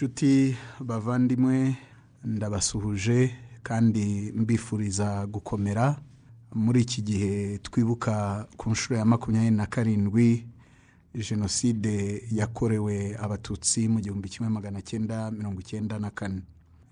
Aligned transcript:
inshuti 0.00 0.56
bavandimwe 0.80 1.76
ndabasuhuje 2.24 3.34
kandi 3.62 4.32
mbifuriza 4.36 5.26
gukomera. 5.26 6.00
Muri 6.54 6.80
iki 6.80 7.02
gihe 7.02 7.58
twibuka 7.58 8.46
ku 8.56 8.70
nshuro 8.70 8.96
ya 8.98 9.04
makumyabiri 9.04 9.56
na 9.56 9.66
karindwi 9.66 10.46
jenoside 11.14 12.24
yakorewe 12.32 13.16
abatutsi 13.20 13.88
mu 13.88 14.00
gihumbi 14.00 14.28
kimwe 14.28 14.48
magana 14.50 14.80
cyenda 14.82 15.30
mirongo 15.30 15.60
icyenda 15.60 15.98
na 15.98 16.10
kane. 16.10 16.42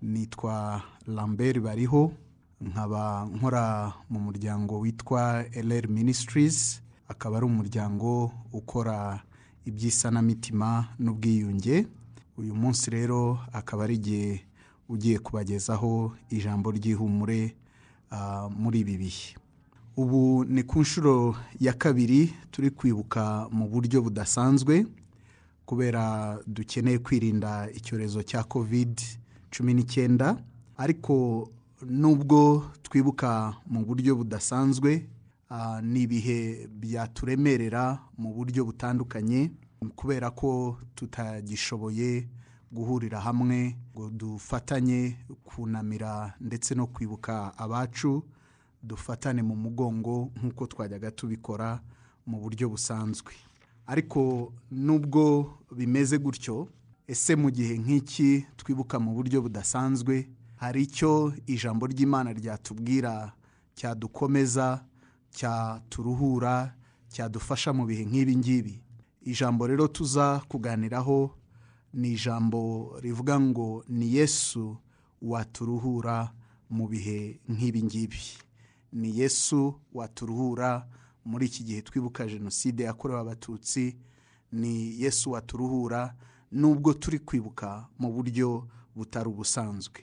Nitwa 0.02 0.82
lambert 1.06 1.60
bariho 1.60 2.12
nkaba 2.60 3.24
nkora 3.24 3.92
mu 4.10 4.20
muryango 4.20 4.78
witwa 4.84 5.44
LR 5.56 5.88
Ministries 5.88 6.82
akaba 7.08 7.36
ari 7.36 7.46
umuryango 7.46 8.30
ukora 8.52 9.22
iby'isanamitima 9.64 10.88
n'ubwiyunge. 10.98 11.86
Uyu 12.38 12.54
munsi 12.54 12.90
rero 12.90 13.38
akaba 13.52 13.84
ari 13.84 13.94
igihe 13.94 14.40
ugiye 14.88 15.18
kubagezaho 15.18 16.12
ijambo 16.30 16.70
ry'ihumure 16.70 17.56
ah, 18.10 18.48
muri 18.48 18.80
ibi 18.80 18.96
bihe. 18.96 19.34
Ubu 19.96 20.44
ni 20.44 20.62
ku 20.62 20.80
nshuro 20.80 21.34
ya 21.60 21.72
kabiri 21.72 22.30
turi 22.50 22.70
kwibuka 22.70 23.48
mu 23.50 23.66
buryo 23.68 24.02
budasanzwe 24.02 24.86
kubera 25.66 26.38
dukeneye 26.46 26.98
kwirinda 26.98 27.68
icyorezo 27.74 28.22
cya 28.22 28.44
covid 28.46 28.94
cumi 29.50 29.74
n'icyenda 29.74 30.38
ariko 30.78 31.50
nubwo 31.84 32.64
twibuka 32.82 33.54
mu 33.66 33.84
buryo 33.84 34.14
budasanzwe 34.16 35.04
ah, 35.50 35.82
ni 35.82 36.02
ibihe 36.06 36.70
byaturemerera 36.70 37.98
mu 38.18 38.30
buryo 38.32 38.64
butandukanye 38.64 39.50
kubera 39.96 40.30
ko 40.30 40.78
tutagishoboye 40.94 42.28
guhurira 42.72 43.20
hamwe 43.20 43.76
ngo 43.94 44.10
dufatanye 44.10 45.16
kunamira 45.44 46.34
ndetse 46.40 46.74
no 46.74 46.86
kwibuka 46.86 47.58
abacu 47.58 48.22
dufatane 48.82 49.42
mu 49.42 49.56
mugongo 49.56 50.30
nk'uko 50.36 50.66
twajyaga 50.66 51.10
tubikora 51.10 51.80
mu 52.26 52.38
buryo 52.40 52.68
busanzwe. 52.68 53.32
Ariko 53.86 54.52
nubwo 54.70 55.54
bimeze 55.72 56.18
gutyo 56.18 56.68
ese 57.08 57.36
mu 57.36 57.50
gihe 57.50 57.78
nk'iki 57.78 58.46
twibuka 58.56 59.00
mu 59.00 59.14
buryo 59.16 59.42
budasanzwe 59.42 60.28
hari 60.56 60.82
icyo 60.84 61.32
ijambo 61.46 61.86
ry'imana 61.86 62.32
ryatubwira 62.36 63.32
cyadukomeza 63.74 64.84
cyaturuhura 65.32 66.74
cyadufasha 67.08 67.72
mu 67.72 67.86
bihe 67.88 68.04
nk'ibi 68.04 68.36
ngibi? 68.36 68.74
Ijambo 69.28 69.66
rero 69.66 69.88
tuza 69.88 70.40
kuganiraho 70.48 71.30
ni 71.92 72.12
ijambo 72.12 72.92
rivuga 73.00 73.40
ngo 73.40 73.84
ni 73.88 74.14
yesu 74.14 74.76
waturuhura 75.22 76.32
mu 76.70 76.88
bihe 76.88 77.40
nk'ibi 77.48 77.82
ngibi. 77.82 78.22
Ni 78.92 79.18
yesu 79.18 79.74
waturuhura 79.92 80.86
muri 81.24 81.46
iki 81.46 81.64
gihe 81.64 81.82
twibuka 81.82 82.26
jenoside 82.26 82.82
yakorewe 82.84 83.20
abatutsi 83.20 83.96
ni 84.52 85.02
yesu 85.02 85.30
waturuhura 85.30 86.14
nubwo 86.52 86.94
turi 86.94 87.18
kwibuka 87.18 87.86
mu 87.98 88.12
buryo 88.12 88.68
butari 88.96 89.28
ubusanzwe. 89.28 90.00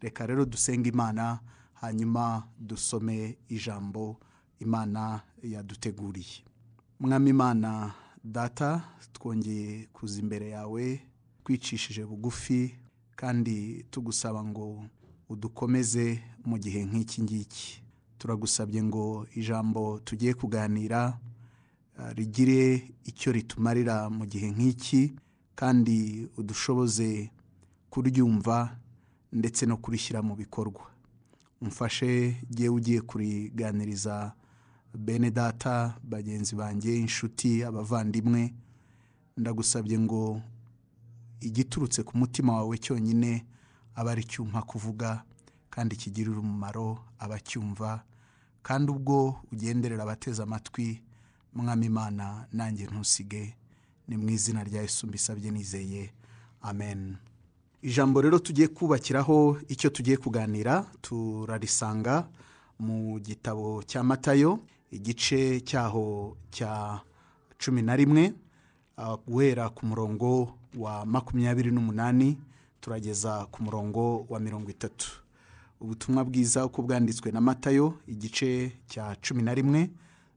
Reka 0.00 0.26
rero 0.26 0.44
dusenga 0.46 0.88
imana 0.88 1.38
hanyuma 1.74 2.46
dusome 2.58 3.38
ijambo 3.48 4.20
imana 4.60 5.20
yaduteguriye. 5.42 6.44
Mwami 7.00 7.30
imana 7.30 7.94
data 8.24 8.82
twongeye 9.12 9.88
kuza 9.92 10.20
imbere 10.20 10.48
yawe 10.50 11.00
twicishije 11.44 12.04
bugufi 12.04 12.74
kandi 13.16 13.84
tugusaba 13.90 14.44
ngo 14.44 14.84
udukomeze 15.28 16.22
mu 16.44 16.58
gihe 16.58 16.84
nk'iki 16.84 17.22
ngiki. 17.22 17.82
Turagusabye 18.18 18.82
ngo 18.82 19.26
ijambo 19.34 19.98
tugiye 20.04 20.34
kuganira 20.34 21.18
ah, 21.98 22.12
rigire 22.12 22.92
icyo 23.04 23.32
ritumarira 23.32 24.10
mu 24.10 24.26
gihe 24.26 24.50
nk'iki 24.50 25.14
kandi 25.54 26.28
udushoboze 26.36 27.30
kuryumva 27.90 28.76
ndetse 29.32 29.66
no 29.66 29.76
kurishyira 29.76 30.22
mu 30.22 30.34
bikorwa. 30.36 30.86
Umfashe 31.60 32.36
jyewe 32.50 32.74
ugiye 32.76 33.00
kuriganiriza 33.00 34.32
bene 34.94 35.30
data 35.30 35.96
bagenzi 36.02 36.54
banjye 36.56 36.96
inshuti 36.98 37.64
abavandimwe 37.64 38.54
ndagusabye 39.36 39.98
ngo 39.98 40.40
igiturutse 41.40 42.02
ku 42.02 42.18
mutima 42.18 42.52
wawe 42.56 42.78
cyonyine 42.78 43.46
aba 43.94 44.10
ari 44.12 44.24
cyumpa 44.24 44.62
kuvuga 44.62 45.22
kandi 45.70 45.96
kigirira 45.96 46.38
umumaro 46.40 46.98
abacyumva 47.18 48.02
kandi 48.62 48.90
ubwo 48.92 49.40
ugenderera 49.52 50.02
abateze 50.02 50.42
amatwi 50.42 51.02
mwami 51.54 51.86
imana 51.86 52.46
nanjye 52.52 52.86
ntusige 52.86 53.54
ni 54.08 54.16
mu 54.16 54.30
izina 54.30 54.64
rya 54.64 54.82
Yesu 54.82 55.06
mbisabye 55.06 55.50
nizeye. 55.50 56.12
Amen. 56.62 57.16
Ijambo 57.82 58.20
rero 58.20 58.38
tugiye 58.38 58.68
kubakiraho 58.68 59.56
icyo 59.68 59.90
tugiye 59.90 60.16
kuganira 60.16 60.84
turarisanga 61.00 62.28
mu 62.78 63.20
gitabo 63.20 63.82
cya 63.86 64.02
matayo. 64.02 64.58
Igice 64.90 65.60
cyaho 65.60 66.36
cya 66.50 67.00
cumi 67.58 67.82
na 67.82 67.96
rimwe 67.96 68.32
ah, 68.96 69.16
guhera 69.16 69.68
ku 69.70 69.86
murongo 69.86 70.54
wa 70.76 71.06
makumyabiri 71.06 71.70
n'umunani 71.70 72.38
turageza 72.80 73.46
ku 73.50 73.62
murongo 73.62 74.26
wa 74.28 74.40
mirongo 74.40 74.70
itatu. 74.70 75.10
Ubutumwa 75.80 76.24
bwiza 76.24 76.66
uko 76.66 76.82
bwanditswe 76.82 77.32
na 77.32 77.40
matayo 77.40 77.94
igice 78.06 78.72
cya 78.86 79.16
cumi 79.20 79.42
na 79.42 79.54
rimwe 79.54 79.90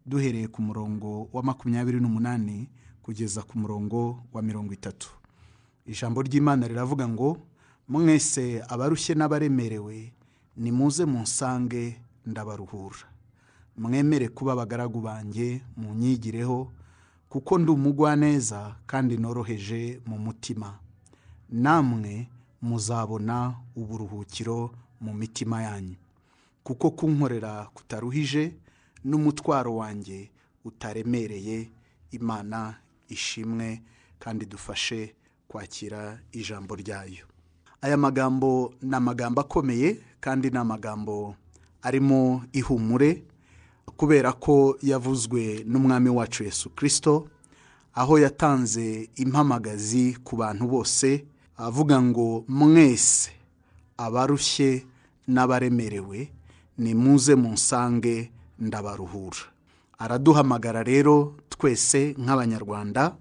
duhereye 0.05 0.47
ku 0.47 0.61
murongo 0.61 1.27
wa 1.33 1.43
makumyabiri 1.43 1.99
n'umunani 1.99 2.69
kugeza 3.03 3.41
ku 3.43 3.57
murongo 3.59 4.23
wa 4.33 4.41
mirongo 4.41 4.73
itatu. 4.73 5.09
Ijambo 5.85 6.21
ry'imana 6.21 6.67
riravuga 6.67 7.07
ngo 7.07 7.37
mwese 7.87 8.63
abarushye 8.69 9.15
n'abaremerewe 9.15 10.13
nimuze 10.57 11.05
munsange 11.05 11.99
ndabaruhura. 12.25 13.03
Mwemere 13.77 14.27
kuba 14.29 14.53
abagaragu 14.53 15.01
banjye 15.01 15.61
munyigireho 15.77 16.71
kuko 17.29 17.57
ndi 17.57 17.71
umugwaneza 17.71 18.75
kandi 18.85 19.17
noroheje 19.17 20.01
mu 20.05 20.17
mutima. 20.19 20.79
Namwe 21.49 22.29
muzabona 22.61 23.55
uburuhukiro 23.75 24.71
mu 25.01 25.13
mitima 25.13 25.61
yanyu. 25.63 25.95
Kuko 26.63 26.91
kunkorera 26.91 27.67
kutaruhije 27.73 28.53
n'umutwaro 29.05 29.75
wanjye 29.75 30.29
utaremereye 30.65 31.69
imana 32.11 32.75
ishimwe 33.09 33.81
kandi 34.19 34.45
dufashe 34.45 35.15
kwakira 35.47 36.19
ijambo 36.31 36.75
ryayo. 36.75 37.25
Aya 37.81 37.97
magambo 37.97 38.73
ni 38.81 38.95
amagambo 38.95 39.41
akomeye 39.41 39.99
kandi 40.19 40.49
ni 40.49 40.57
amagambo 40.57 41.35
arimo 41.81 42.43
ihumure. 42.53 43.23
Kubera 43.97 44.33
ko 44.33 44.77
yavuzwe 44.81 45.63
n'umwami 45.67 46.09
wacu 46.09 46.43
Yesu 46.43 46.69
kirisito 46.69 47.27
aho 47.95 48.19
yatanze 48.19 49.09
impamagazi 49.15 50.17
ku 50.23 50.35
bantu 50.35 50.67
bose 50.67 51.25
avuga 51.57 52.01
ngo 52.01 52.43
mwese 52.47 53.31
abarushye 53.97 54.85
n'abaremerewe 55.27 56.31
nimuze 56.77 57.35
munsange 57.35 58.31
ndabaruhura. 58.59 59.37
Araduhamagara 59.99 60.83
rero 60.83 61.35
twese 61.49 62.15
nk'abanyarwanda 62.17 63.15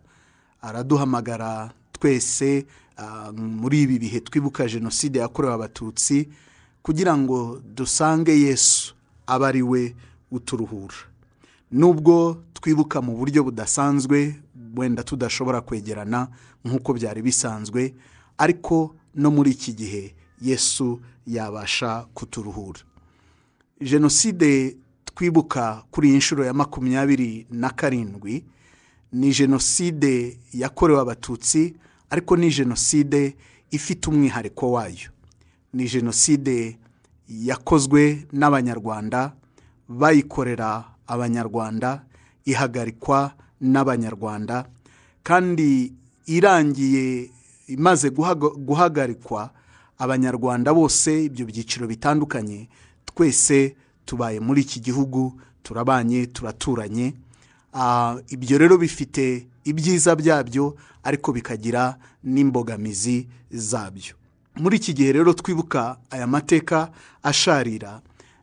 araduhamagara 0.62 1.70
twese 1.92 2.66
ah, 2.96 3.32
muri 3.32 3.82
ibi 3.82 3.98
bihe 3.98 4.20
twibuka 4.20 4.66
jenoside 4.66 5.18
yakorewe 5.18 5.54
abatutsi 5.54 6.28
kugira 6.82 7.16
ngo 7.16 7.60
dusange 7.74 8.32
yesu 8.40 8.94
abe 9.26 9.46
ari 9.46 9.62
we 9.62 9.94
uturuhura. 10.32 10.94
Nubwo 11.72 12.42
twibuka 12.52 13.00
mu 13.02 13.16
buryo 13.16 13.44
budasanzwe 13.44 14.40
wenda 14.76 15.02
tudashobora 15.04 15.60
kwegerana 15.60 16.28
nk'uko 16.64 16.92
byari 16.96 17.22
bisanzwe 17.22 17.94
ariko 18.38 18.96
no 19.14 19.30
muri 19.30 19.50
iki 19.52 19.72
gihe 19.72 20.14
yesu 20.40 21.00
yabasha 21.26 22.06
kuturuhura. 22.14 22.80
Jenoside 23.80 24.76
twibuka 25.04 25.84
kuri 25.90 26.08
iyi 26.08 26.16
nshuro 26.16 26.44
ya 26.44 26.52
makumyabiri 26.54 27.46
na 27.50 27.70
karindwi 27.70 28.44
ni 29.12 29.30
jenoside 29.32 30.38
yakorewe 30.52 31.00
abatutsi 31.00 31.76
ariko 32.10 32.36
ni 32.36 32.50
jenoside 32.50 33.36
ifite 33.70 34.10
umwihariko 34.10 34.72
wayo. 34.72 35.10
Ni 35.72 35.88
jenoside 35.88 36.78
yakozwe 37.28 38.26
n'abanyarwanda 38.32 39.32
bayikorera 39.98 40.84
abanyarwanda 41.06 42.02
ihagarikwa 42.44 43.32
n'abanyarwanda 43.60 44.66
kandi 45.22 45.92
irangiye 46.26 47.30
imaze 47.68 48.08
guhaga- 48.10 48.54
guhagarikwa 48.56 49.50
abanyarwanda 49.98 50.74
bose 50.74 51.24
ibyo 51.24 51.46
byiciro 51.46 51.86
bitandukanye 51.86 52.68
twese 53.06 53.76
tubaye 54.06 54.40
muri 54.40 54.60
iki 54.62 54.80
gihugu 54.80 55.38
turabanye 55.62 56.26
turaturanye. 56.26 57.14
Ah, 57.74 58.16
ibyo 58.28 58.58
rero 58.58 58.76
bifite 58.78 59.46
ibyiza 59.64 60.16
byabyo 60.16 60.74
ariko 61.04 61.32
bikagira 61.32 61.96
n'imbogamizi 62.24 63.28
zabyo. 63.50 64.14
Muri 64.58 64.76
iki 64.76 64.92
gihe 64.94 65.12
rero 65.12 65.32
twibuka 65.32 65.96
aya 66.10 66.26
mateka 66.26 66.90
asharira 67.22 68.00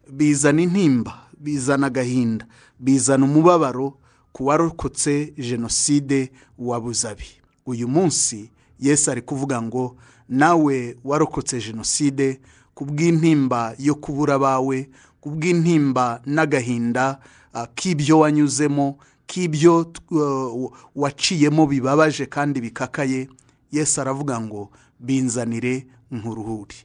bizana 0.10 0.62
intimba. 0.62 1.29
Bizana 1.39 1.88
agahinda 1.88 2.45
bizana 2.80 3.25
umubabaro 3.25 3.97
ku 4.31 4.45
warokotse 4.45 5.33
jenoside 5.38 6.31
wa 6.57 6.80
buzabi 6.81 7.25
uyu 7.65 7.88
munsi 7.88 8.51
yesu 8.80 9.12
ari 9.12 9.21
kuvuga 9.21 9.62
ngo 9.62 9.95
nawe 10.30 10.97
warokotse 11.03 11.59
jenoside 11.59 12.39
ku 12.74 12.86
bw'intimba 12.86 13.75
yo 13.80 13.95
kubura 13.95 14.36
abawe 14.36 14.89
ku 15.21 15.30
bw'intimba 15.30 16.21
n'agahinda 16.25 17.19
ah, 17.53 17.68
k'ibyo 17.75 18.19
wanyuzemo 18.19 18.97
k'ibyo 19.30 19.94
uh, 20.12 20.71
waciyemo 20.95 21.68
bibabaje 21.68 22.25
kandi 22.25 22.62
bikakaye. 22.62 23.30
Yesu 23.71 24.01
aravuga 24.01 24.42
ngo 24.42 24.71
binzanire 25.00 25.88
nkuruhuri. 26.12 26.75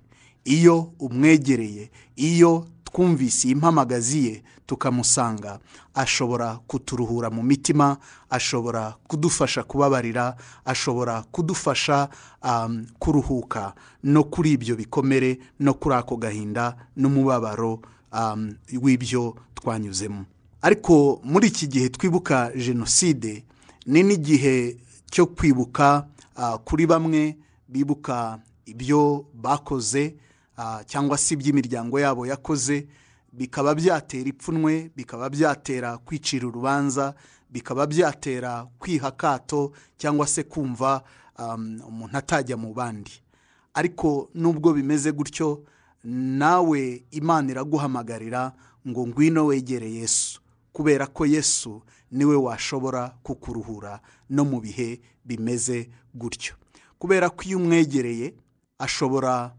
Iyo 0.45 0.93
umwegereye 1.01 1.91
iyo 2.17 2.67
twumvise 2.99 3.49
iyi 3.49 3.55
mpamagazi 3.55 4.27
ye 4.27 4.43
tukamusanga. 4.67 5.59
Ashobora 5.95 6.59
kuturuhura 6.67 7.31
mu 7.31 7.43
mitima 7.43 7.97
ashobora 8.31 8.95
kudufasha 9.09 9.63
kubabarira 9.63 10.37
ashobora 10.65 11.23
kudufasha 11.23 12.09
um, 12.43 12.87
kuruhuka. 12.99 13.75
No 14.03 14.25
kuri 14.25 14.53
ibyo 14.53 14.77
bikomere 14.77 15.39
no 15.61 15.75
kuri 15.75 15.95
ako 15.95 16.17
gahinda 16.17 16.77
n'umubabaro 16.97 17.83
um, 18.13 18.55
w'ibyo 18.83 19.35
twanyuzemo. 19.55 20.25
Ariko 20.63 21.21
muri 21.25 21.49
iki 21.49 21.67
gihe 21.67 21.89
twibuka 21.89 22.51
jenoside 22.57 23.45
ni 23.87 24.03
n'igihe 24.03 24.77
cyo 25.11 25.27
kwibuka 25.27 26.07
ah, 26.37 26.59
kuri 26.59 26.87
bamwe 26.87 27.37
bibuka 27.69 28.39
ibyo 28.67 29.27
bakoze 29.35 30.15
cyangwa 30.87 31.19
se 31.19 31.35
iby'imiryango 31.35 32.01
yabo 32.01 32.27
yakoze 32.27 32.87
bikaba 33.33 33.75
byatera 33.75 34.29
ipfunwe 34.29 34.91
bikaba 34.97 35.31
byatera 35.31 35.99
kwicira 35.99 36.47
urubanza 36.47 37.15
bikaba 37.51 37.87
byatera 37.87 38.67
kwiha 38.79 39.09
akato 39.09 39.73
cyangwa 39.97 40.27
se 40.27 40.43
kumva 40.43 41.03
um, 41.39 41.81
umuntu 41.89 42.17
atajya 42.19 42.57
mu 42.57 42.75
bandi. 42.75 43.11
Ariko 43.75 44.31
nubwo 44.35 44.73
bimeze 44.73 45.13
gutyo 45.13 45.63
nawe 46.05 47.05
imana 47.11 47.51
iraguhamagarira 47.51 48.53
ngo 48.89 49.07
ngwino 49.07 49.47
wegere 49.47 49.91
yesu 49.93 50.41
kubera 50.73 51.07
ko 51.07 51.27
yesu 51.27 51.83
ni 52.11 52.25
we 52.25 52.37
washobora 52.37 53.15
kukuruhura 53.23 54.01
no 54.31 54.45
mu 54.45 54.61
bihe 54.61 55.01
bimeze 55.25 55.91
gutyo. 56.15 56.55
Kubera 56.99 57.31
ko 57.31 57.43
iyo 57.43 57.59
umwegereye 57.59 58.35
ashobora 58.79 59.55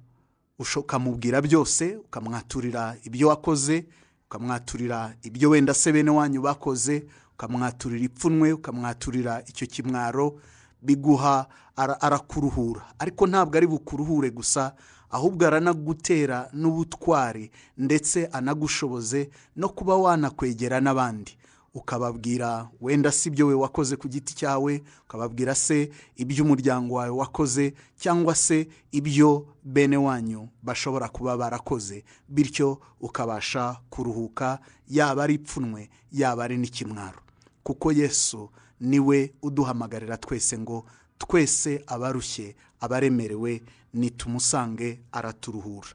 ukamubwira 0.79 1.41
byose 1.41 1.95
ukamwaturira 1.95 2.95
ibyo 3.03 3.27
wakoze 3.27 3.85
ukamwaturira 4.27 5.15
ibyo 5.23 5.49
wenda 5.49 5.73
se 5.73 5.91
bene 5.91 6.11
wanyu 6.11 6.41
bakoze 6.41 7.05
ukamwaturira 7.33 8.05
ipfunwe 8.05 8.51
ukamwaturira 8.53 9.43
icyo 9.47 9.67
kimwaro 9.67 10.39
biguha 10.81 11.47
ara- 11.75 12.01
arakuruhura. 12.01 12.81
Ariko 12.99 13.27
ntabwo 13.27 13.57
ari 13.57 13.67
bukuruhure 13.67 14.29
gusa 14.31 14.73
ahubwo 15.11 15.47
aranagutera 15.47 16.49
n'ubutwari 16.53 17.51
ndetse 17.77 18.25
anagushoboze 18.31 19.29
no 19.55 19.69
kuba 19.69 19.95
wanakwegera 19.95 20.79
n'abandi. 20.79 21.37
Ukababwira 21.75 22.69
wenda 22.81 23.11
si 23.11 23.29
ibyo 23.29 23.47
we 23.47 23.53
wakoze 23.53 23.95
ku 23.95 24.07
giti 24.07 24.35
cyawe 24.35 24.83
ukababwira 25.05 25.55
se 25.55 25.91
iby'umuryango 26.15 26.95
wawe 26.95 27.09
wakoze 27.09 27.73
cyangwa 27.99 28.35
se 28.35 28.67
ibyo 28.91 29.47
bene 29.63 29.97
wanyu 29.97 30.47
bashobora 30.63 31.09
kuba 31.09 31.37
barakoze. 31.37 32.03
Bityo 32.29 32.79
ukabasha 32.99 33.77
kuruhuka 33.89 34.59
yaba 34.87 35.23
ari 35.23 35.33
ipfunwe 35.35 35.89
yaba 36.11 36.43
ari 36.43 36.57
n'ikimwaro. 36.57 37.19
Kuko 37.63 37.91
yesu 37.91 38.49
ni 38.79 38.99
we 38.99 39.33
uduhamagarira 39.41 40.17
twese 40.17 40.57
ngo 40.59 40.85
twese 41.17 41.83
abarushye 41.87 42.55
abaremerewe 42.79 43.61
nitumusange 43.93 44.99
araturuhura. 45.11 45.87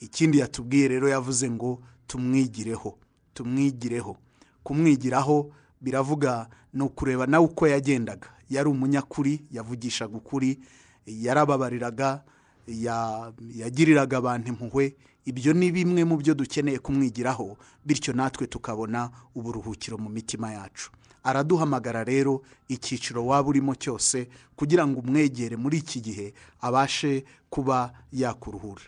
Ikindi 0.00 0.38
yatubwiye 0.38 0.88
rero 0.88 1.08
yavuze 1.08 1.50
ngo 1.50 1.78
tumwigireho 2.06 2.98
tumwigireho. 3.34 4.16
Kumwigiraho 4.62 5.50
biravuga 5.80 6.48
ni 6.74 6.82
ukureba 6.82 7.26
nawe 7.26 7.44
uko 7.44 7.66
yagendaga. 7.68 8.28
Yari 8.50 8.68
umunyakuri 8.68 9.44
yavugishaga 9.50 10.16
ukuri 10.16 10.58
yarababariraga 11.06 12.22
ya- 12.66 13.32
yagiriraga 13.54 14.16
abantu 14.18 14.48
impuhwe. 14.48 14.96
Ibyo 15.24 15.52
ni 15.52 15.70
bimwe 15.72 16.04
mu 16.04 16.16
byo 16.16 16.34
dukeneye 16.34 16.78
kumwigiraho 16.78 17.56
bityo 17.84 18.12
natwe 18.14 18.46
tukabona 18.46 19.10
uburuhukiro 19.34 19.98
mu 19.98 20.08
mitima 20.10 20.52
yacu. 20.52 20.90
Araduhamagara 21.22 22.04
rero 22.04 22.42
icyiciro 22.68 23.26
waba 23.26 23.48
urimo 23.48 23.74
cyose 23.76 24.28
kugira 24.56 24.86
ngo 24.86 25.00
umwegere 25.00 25.56
muri 25.56 25.78
iki 25.84 26.00
gihe 26.00 26.32
abashe 26.60 27.24
kuba 27.50 27.92
yakuruhura. 28.12 28.82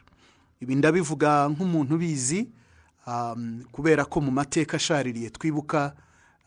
Ibi 0.61 0.75
ndabivuga 0.75 1.49
nk'umuntu 1.53 1.95
ubizi 1.95 2.49
kubera 3.73 4.05
ko 4.05 4.21
mu 4.21 4.31
mateka 4.31 4.77
ashaririye 4.77 5.31
twibuka 5.31 5.95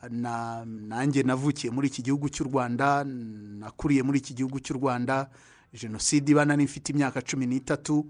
na 0.10 0.66
nanjye 0.66 1.24
navukiye 1.24 1.74
muri 1.74 1.88
iki 1.88 2.02
gihugu 2.02 2.30
cy'u 2.30 2.44
rwanda 2.48 3.04
nakuriye 3.60 4.04
muri 4.04 4.20
iki 4.20 4.34
gihugu 4.34 4.60
cy'u 4.60 4.78
rwanda 4.78 5.30
jenoside 5.74 6.32
ibana 6.32 6.56
n'ifite 6.56 6.90
imyaka 6.94 7.22
cumi 7.22 7.46
n'itatu 7.46 8.06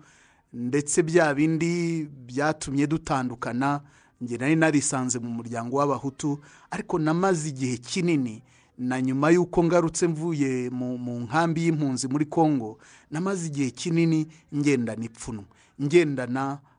ndetse 0.54 1.04
bya 1.04 1.34
bindi 1.34 2.06
byatumye 2.28 2.88
dutandukana 2.88 3.82
njye 4.22 4.38
nari 4.38 4.56
narisanze 4.56 5.20
mu 5.20 5.30
muryango 5.30 5.78
w'abahutu 5.78 6.40
ariko 6.72 7.00
namaze 7.00 7.50
igihe 7.50 7.78
kinini 7.78 8.44
na 8.78 9.02
nyuma 9.02 9.30
y'uko 9.32 9.64
ngarutse 9.64 10.08
mvuye 10.08 10.70
mu, 10.70 11.20
nkambi 11.20 11.64
y'impunzi 11.66 12.08
muri 12.08 12.26
congo 12.26 12.78
namaze 13.12 13.48
igihe 13.48 13.72
kinini 13.72 14.28
ngendana 14.56 15.06
ipfunwe 15.06 15.46
ngendana 15.82 16.44
um, 16.52 16.75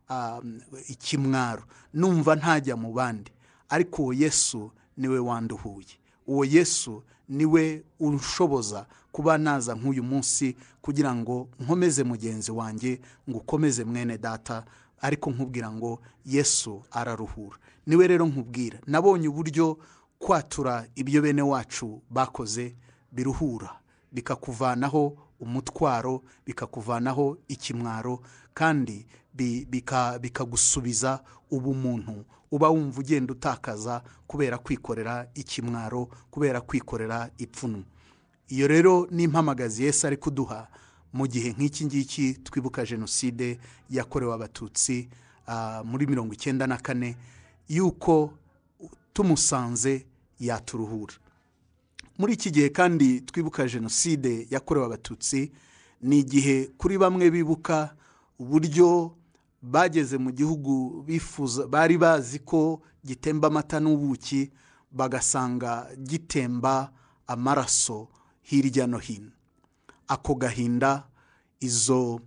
ikimwaro. 0.89 1.63
Numva 1.95 2.35
ntajya 2.37 2.77
mu 2.77 2.93
bandi. 2.93 3.31
Ariko 3.69 4.03
uwo 4.03 4.13
yesu 4.13 4.71
ni 4.97 5.09
we 5.09 5.19
wanduhuye. 5.19 5.87
Uwo 6.27 6.45
yesu 6.45 7.03
ni 7.29 7.45
we 7.47 7.85
ushoboza 8.01 8.87
kuba 9.13 9.39
naza 9.39 9.75
nk'uyu 9.75 10.03
munsi 10.03 10.57
kugira 10.83 11.15
ngo 11.15 11.49
nkomeze 11.61 12.05
mugenzi 12.05 12.53
wanjye 12.53 13.01
ngo 13.31 13.39
ukomeze 13.39 13.85
mwene 13.85 14.19
data 14.19 14.65
ariko 15.01 15.31
nkubwira 15.31 15.71
ngo 15.73 16.01
yesu 16.27 16.83
araruhura. 16.91 17.57
Niwe 17.87 18.07
rero 18.07 18.27
nkubwira. 18.27 18.79
Nabonye 18.87 19.29
uburyo 19.29 19.79
kwatura 20.19 20.87
ibyo 20.95 21.23
bene 21.23 21.43
wacu 21.43 22.03
bakoze 22.11 22.75
biruhura 23.13 23.71
bikakuvanaho 24.13 25.17
umutwaro 25.41 26.23
bikakuvanaho 26.47 27.39
ikimwaro 27.49 28.21
kandi 28.55 29.07
bi- 29.35 29.65
bika- 29.71 30.19
bikagusubiza 30.19 31.23
ubumuntu 31.51 32.25
uba 32.51 32.69
wumva 32.69 33.01
ugenda 33.01 33.33
utakaza 33.33 34.03
kubera 34.27 34.59
kwikorera 34.59 35.29
ikimwaro 35.35 36.09
kubera 36.31 36.61
kwikorera 36.61 37.31
ipfunwe 37.39 37.85
iyo 38.49 38.67
rero 38.69 39.07
ni 39.11 39.23
impamagazi 39.23 39.85
Yesu 39.85 40.07
ari 40.07 40.17
kuduha 40.17 40.69
mu 41.13 41.27
gihe 41.27 41.53
nk'iki 41.53 41.85
ngiki 41.87 42.35
twibuka 42.45 42.85
jenoside 42.87 43.59
yakorewe 43.91 44.35
abatutsi 44.35 45.09
ah, 45.47 45.83
muri 45.85 46.07
mirongo 46.07 46.33
icyenda 46.35 46.67
na 46.67 46.77
kane 46.77 47.17
yuko 47.69 48.33
tumusanze 49.13 50.07
yaturuhura. 50.41 51.15
Muri 52.19 52.33
iki 52.35 52.51
gihe 52.51 52.69
kandi 52.69 53.21
twibuka 53.21 53.67
jenoside 53.69 54.47
yakorewe 54.51 54.87
abatutsi 54.87 55.53
ni 56.03 56.19
igihe 56.19 56.71
kuri 56.79 56.99
bamwe 56.99 57.31
bibuka 57.31 57.95
uburyo 58.39 59.17
bageze 59.63 60.19
mu 60.19 60.31
gihugu 60.33 61.03
bifuza 61.07 61.67
bari 61.67 61.99
bazi 61.99 62.39
ko 62.39 62.81
gitemba 63.05 63.49
amata 63.49 63.81
n'ubuki 63.81 64.51
bagasanga 64.93 65.89
gitemba 65.99 66.93
amaraso 67.27 68.09
hirya 68.43 68.87
no 68.87 68.99
hino. 68.99 69.31
Ako 70.09 70.35
gahinda 70.35 71.09
izo 71.61 72.21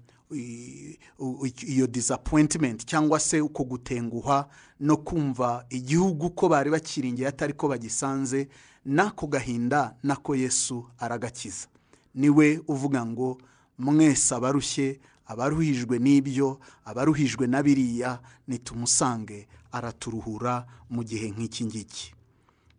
iyo 1.67 1.88
disappointment 1.88 2.86
cyangwa 2.86 3.19
se 3.19 3.41
uko 3.41 3.63
gutenguhwa 3.63 4.50
no 4.79 4.98
kumva 4.98 5.65
igihugu 5.69 6.29
ko 6.29 6.50
bari 6.50 6.69
bakiringiye 6.69 7.27
atari 7.27 7.53
ko 7.53 7.67
bagisanze 7.67 8.48
n'ako 8.86 9.27
gahinda 9.27 9.95
nako 10.03 10.36
yesu 10.36 10.86
aragakiza. 11.00 11.67
Niwe 12.15 12.62
uvuga 12.67 13.05
ngo 13.05 13.38
mwese 13.77 14.36
abarushye 14.36 15.00
abaruhijwe 15.25 16.00
n'ibyo 16.00 16.59
abaruhijwe 16.86 17.48
na 17.48 17.63
biriya 17.63 18.19
nitumusange 18.48 19.48
araturuhura 19.71 20.65
mu 20.89 21.03
gihe 21.03 21.29
nk'iki 21.31 21.65
ngiki. 21.65 22.13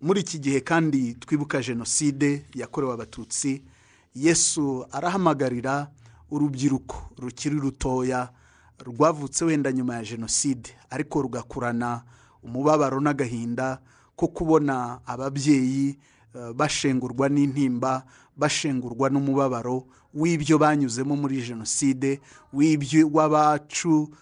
Muri 0.00 0.20
iki 0.20 0.38
gihe 0.38 0.60
kandi 0.60 1.14
twibuka 1.14 1.60
jenoside 1.62 2.44
yakorewe 2.54 2.92
abatutsi 2.94 3.62
yesu 4.14 4.86
arahamagarira 4.92 5.90
urubyiruko 6.30 6.96
rukiri 7.18 7.54
rutoya 7.60 8.32
rwavutse 8.86 9.44
wenda 9.44 9.72
nyuma 9.72 9.94
ya 9.94 10.02
jenoside 10.04 10.70
ariko 10.90 11.22
rugakurana 11.22 12.02
umubabaro 12.42 13.00
n'agahinda 13.00 13.78
ko 14.20 14.28
kubona 14.28 15.00
ababyeyi 15.08 15.96
eh, 16.36 16.52
bashengurwa 16.52 17.28
n'intimba 17.32 18.04
bashengurwa 18.36 19.08
n'umubabaro 19.10 19.86
w'ibyo 20.14 20.58
banyuzemo 20.60 21.16
muri 21.16 21.40
jenoside 21.40 22.20
w'ibyo 22.52 23.08
w'abacu 23.08 24.12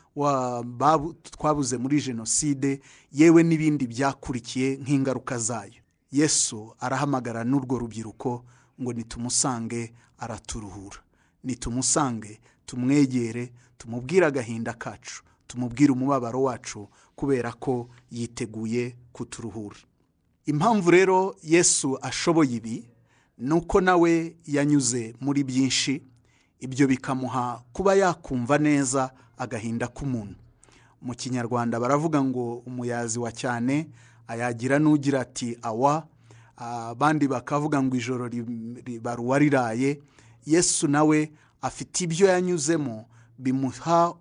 twabuze 1.30 1.76
muri 1.78 2.00
jenoside 2.00 2.80
yewe 3.12 3.42
n'ibindi 3.42 3.86
byakurikiye 3.86 4.76
nk'ingaruka 4.82 5.38
zayo. 5.38 5.82
Yesu 6.12 6.74
arahamagara 6.80 7.44
n'urwo 7.44 7.78
rubyiruko 7.78 8.44
ngo 8.80 8.92
nitumusange 8.92 9.92
araturuhura. 10.18 10.98
Nitumusange 11.44 12.40
tumwegere 12.66 13.52
tumubwire 13.78 14.26
agahinda 14.26 14.72
kacu. 14.72 15.22
Tumubwire 15.48 15.92
umubabaro 15.92 16.42
wacu 16.42 16.88
kubera 17.16 17.52
ko 17.52 17.88
yiteguye 18.10 18.96
kuturuhura. 19.12 19.76
Impamvu 20.46 20.90
rero 20.90 21.36
yesu 21.42 21.98
ashoboye 22.02 22.56
ibi 22.56 22.88
ni 23.38 23.52
uko 23.54 23.80
nawe 23.80 24.36
yanyuze 24.46 25.14
muri 25.20 25.44
byinshi 25.44 26.02
ibyo 26.60 26.86
bikamuha 26.86 27.62
kuba 27.72 27.94
yakumva 27.94 28.58
neza 28.58 29.10
agahinda 29.38 29.88
k'umuntu. 29.88 30.34
Mu 31.02 31.14
kinyarwanda 31.14 31.80
baravuga 31.80 32.22
ngo 32.22 32.62
umuyazi 32.66 33.18
wa 33.18 33.32
cyane 33.32 33.88
ayagira 34.26 34.78
n'ugira 34.78 35.20
ati 35.20 35.58
awa. 35.62 36.06
Abandi 36.56 37.28
bakavuga 37.28 37.82
ngo 37.82 37.96
ijoro 37.96 38.26
ri- 38.28 38.82
ribara 38.84 39.22
uwariraye 39.22 40.00
yesu 40.46 40.88
nawe 40.88 41.30
afite 41.62 42.00
ibyo 42.04 42.26
yanyuzemo 42.28 43.06
bimuha 43.38 44.14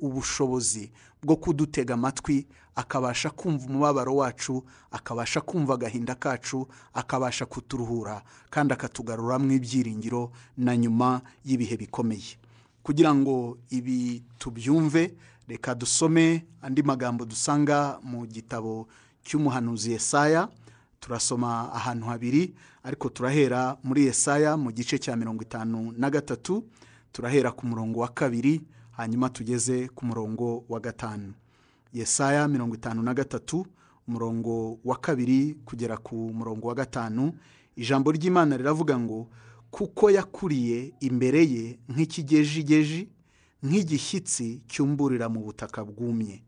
ubushobozi 0.00 0.92
bwo 1.22 1.36
kudutega 1.36 1.94
amatwi 1.94 2.46
akabasha 2.74 3.30
kumva 3.30 3.66
umubabaro 3.66 4.16
wacu 4.16 4.64
akabasha 4.90 5.40
kumva 5.40 5.74
agahinda 5.74 6.14
kacu 6.14 6.68
akabasha 6.94 7.46
kuturuhura 7.46 8.22
kandi 8.50 8.72
akatugaruramo 8.74 9.52
ibyiringiro 9.52 10.30
na 10.56 10.76
nyuma 10.76 11.20
y'ibihe 11.44 11.76
bikomeye. 11.76 12.36
Kugira 12.82 13.14
ngo 13.14 13.58
ibi 13.70 14.22
tubyumve 14.38 15.14
reka 15.48 15.74
dusome 15.74 16.44
andi 16.62 16.82
magambo 16.82 17.24
dusanga 17.24 17.98
mu 18.02 18.26
gitabo 18.26 18.86
cy'umuhanuzi 19.24 19.92
Yesaya. 19.92 20.48
Turasoma 21.00 21.72
ahantu 21.72 22.06
habiri 22.06 22.54
ariko 22.82 23.08
turahera 23.08 23.76
muri 23.82 24.04
Yesaya 24.06 24.56
mu 24.56 24.70
gice 24.72 24.98
cya 24.98 25.16
mirongo 25.16 25.42
itanu 25.42 25.92
na 25.96 26.10
gatatu. 26.10 26.64
Turahera 27.16 27.52
ku 27.52 27.66
murongo 27.66 28.00
wa 28.00 28.08
kabiri 28.08 28.60
hanyuma 28.92 29.28
tugeze 29.30 29.88
ku 29.88 30.06
murongo 30.06 30.64
wa 30.68 30.80
gatanu. 30.80 31.32
Yesaya 31.92 32.48
mirongo 32.48 32.74
itanu 32.74 33.02
na 33.02 33.14
gatatu 33.14 33.66
umurongo 34.08 34.78
wa 34.84 34.96
kabiri 34.96 35.54
kugera 35.64 35.96
ku 35.96 36.14
murongo 36.34 36.68
wa 36.68 36.74
gatanu. 36.74 37.32
Ijambo 37.76 38.12
ry'imana 38.12 38.56
riravuga 38.56 38.98
ngo 38.98 39.28
kuko 39.70 40.10
yakuriye 40.10 40.92
imbere 41.00 41.40
ye 41.48 41.78
nk'ikigejigeji 41.88 43.08
nk'igishyitsi 43.64 44.60
cyumburira 44.68 45.28
mu 45.28 45.40
butaka 45.40 45.84
bwumye. 45.84 46.42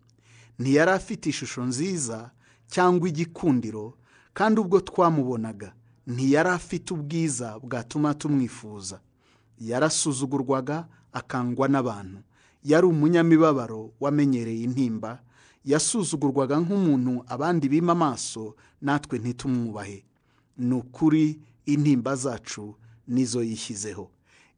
Ntiyari 0.59 0.91
afite 0.91 1.27
ishusho 1.33 1.65
nziza 1.65 2.31
cyangwa 2.69 3.09
igikundiro 3.09 3.97
kandi 4.37 4.61
ubwo 4.61 4.81
twamubonaga 4.81 5.73
ntiyari 6.07 6.49
afite 6.49 6.93
ubwiza 6.95 7.57
bwatuma 7.59 8.15
tumwifuza. 8.15 9.01
Yarasuzugurwaga 9.61 10.87
akangwa 11.13 11.69
n'abantu. 11.69 12.19
Yari 12.65 12.87
umunyamibabaro 12.87 13.93
wamenyereye 14.01 14.63
intimba. 14.65 15.23
Yasuzugurwaga 15.65 16.59
nk'umuntu 16.61 17.25
abandi 17.29 17.69
bima 17.69 17.93
amaso 17.93 18.55
natwe 18.83 19.19
ntitumwubahe. 19.19 20.05
Ni 20.59 20.75
ukuri 20.75 21.39
intimba 21.67 22.17
zacu 22.17 22.75
nizo 23.09 23.43
yishyizeho. 23.43 24.11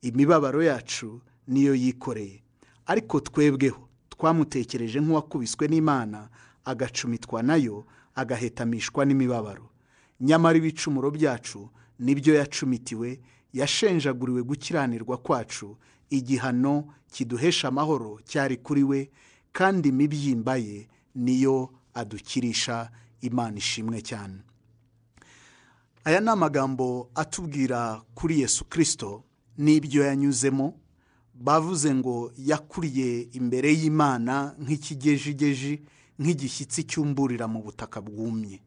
Imibabaro 0.03 0.63
yacu 0.63 1.21
niyo 1.49 1.75
yikoreye. 1.75 2.43
Ariko 2.87 3.21
twebweho 3.21 3.89
twamutekereje 4.09 5.01
nk'uwakubiswe 5.01 5.69
n'imana 5.69 6.29
agacumitwa 6.65 7.43
na 7.43 7.57
yo 7.57 7.85
agahetamishwa 8.15 9.05
n'imibabaro. 9.05 9.71
Nyamara 10.21 10.59
ibicumuro 10.59 11.11
byacu 11.11 11.69
ni 11.99 12.15
byo 12.15 12.35
yacumitiwe 12.35 13.21
yashenjaguriwe 13.53 14.43
gukiranirwa 14.43 15.17
kwacu 15.19 15.77
igihano 16.11 16.85
kiduhesha 17.13 17.69
amahoro 17.69 18.21
cyari 18.25 18.57
kuri 18.57 18.83
we 18.83 19.11
kandi 19.53 19.89
imibyimba 19.89 20.57
ye 20.57 20.89
niyo 21.15 21.71
adukirisha 21.95 22.91
imana 23.21 23.59
ishimwe 23.59 24.01
cyane. 24.03 24.39
Aya 26.05 26.21
ni 26.21 26.29
amagambo 26.31 27.11
atubwira 27.15 28.03
kuri 28.15 28.41
yesu 28.41 28.65
kirisito 28.65 29.25
n'ibyo 29.59 30.05
yanyuzemo 30.05 30.75
bavuze 31.35 31.95
ngo 31.95 32.33
yakuriye 32.39 33.29
imbere 33.33 33.73
y'imana 33.75 34.55
nk'ikigejigeji 34.61 35.83
nk'igishyitsi 36.19 36.85
cyumburira 36.85 37.49
mu 37.49 37.63
butaka 37.63 38.01
bwumye. 38.01 38.61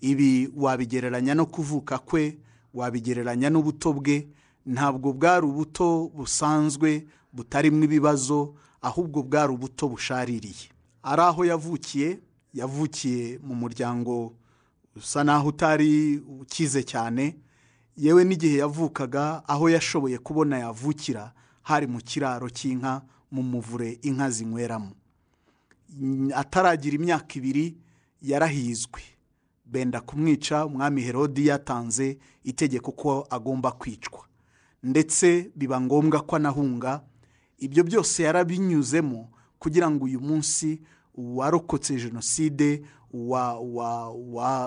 Ibi 0.00 0.50
wabigereranya 0.56 1.34
no 1.34 1.46
kuvuka 1.46 1.98
kwe 1.98 2.38
wabigereranya 2.74 3.50
n'ubuto 3.50 3.92
bwe. 3.92 4.28
Ntabwo 4.66 5.12
bwari 5.12 5.46
ubuto 5.46 6.10
busanzwe 6.14 7.06
butarimo 7.32 7.84
ibibazo 7.84 8.54
ahubwo 8.82 9.22
bwari 9.22 9.52
ubuto 9.52 9.88
bushaririye. 9.88 10.70
Ari 11.02 11.22
aho 11.22 11.44
yavukiye 11.44 12.20
yavukiye 12.54 13.38
mu 13.42 13.54
muryango 13.54 14.32
usa 14.96 15.24
naho 15.24 15.48
utari 15.48 16.18
ukize 16.40 16.82
cyane. 16.82 17.36
Yewe 17.96 18.24
n'igihe 18.24 18.58
yavukaga 18.62 19.42
aho 19.48 19.68
yashoboye 19.68 20.18
kubona 20.18 20.58
yavukira 20.58 21.32
hari 21.62 21.86
mu 21.86 21.98
kiraro 22.00 22.48
cy'inka 22.50 23.02
mu 23.30 23.42
muvure 23.42 23.98
inka 24.02 24.30
zinyweramo. 24.30 24.92
Ataragira 26.34 26.94
imyaka 26.96 27.34
ibiri 27.36 27.76
yarahizwe. 28.22 29.00
Benda 29.72 30.00
kumwica 30.00 30.66
umwami 30.66 31.02
herodi 31.02 31.46
yatanze 31.46 32.18
itegeko 32.44 32.92
ko 32.92 33.26
agomba 33.30 33.72
kwicwa. 33.72 34.20
Ndetse 34.82 35.50
biba 35.56 35.80
ngombwa 35.80 36.20
ko 36.20 36.36
anahunga. 36.36 37.00
Ibyo 37.58 37.84
byose 37.84 38.22
yarabinyuzemo 38.22 39.28
kugira 39.58 39.90
ngo 39.90 40.04
uyu 40.04 40.20
munsi 40.20 40.82
uwarokotse 41.14 41.96
jenoside 41.96 42.82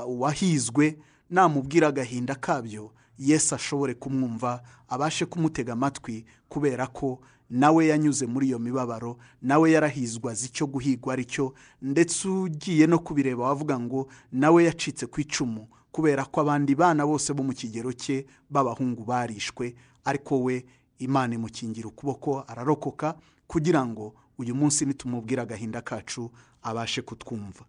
wahizwe 0.07 0.97
namubwira 1.29 1.87
agahinda 1.87 2.35
kabyo 2.35 2.91
Yesu 3.17 3.55
ashobore 3.55 3.93
kumwumva 3.93 4.61
abashe 4.87 5.25
kumutega 5.25 5.73
amatwi 5.73 6.25
kubera 6.49 6.87
ko 6.87 7.19
nawe 7.49 7.87
yanyuze 7.87 8.25
muri 8.25 8.47
iyo 8.47 8.59
mibabaro 8.59 9.17
nawe 9.41 9.71
yarahizwa 9.71 10.31
azi 10.31 10.45
icyo 10.47 10.67
guhigwa 10.67 11.13
ari 11.13 11.25
cyo 11.25 11.53
ndetse 11.81 12.27
ugiye 12.27 12.87
no 12.87 12.99
kubireba 12.99 13.43
wavuga 13.43 13.79
ngo 13.79 14.07
nawe 14.31 14.63
yacitse 14.63 15.05
ku 15.07 15.21
icumu 15.21 15.67
kubera 15.91 16.25
ko 16.25 16.41
abandi 16.41 16.75
bana 16.75 17.05
bose 17.05 17.33
bo 17.33 17.43
mu 17.43 17.53
kigero 17.53 17.93
cye 17.93 18.25
b'abahungu 18.49 19.03
barishwe 19.05 19.75
ariko 20.05 20.43
we 20.43 20.65
imana 20.99 21.35
imukingira 21.35 21.87
ukuboko 21.87 22.43
ararokoka 22.47 23.15
kugira 23.47 23.85
ngo 23.85 24.13
uyu 24.37 24.55
munsi 24.55 24.85
nitumubwire 24.85 25.41
agahinda 25.41 25.81
kacu 25.81 26.31
abashe 26.61 27.01
kutwumva. 27.01 27.63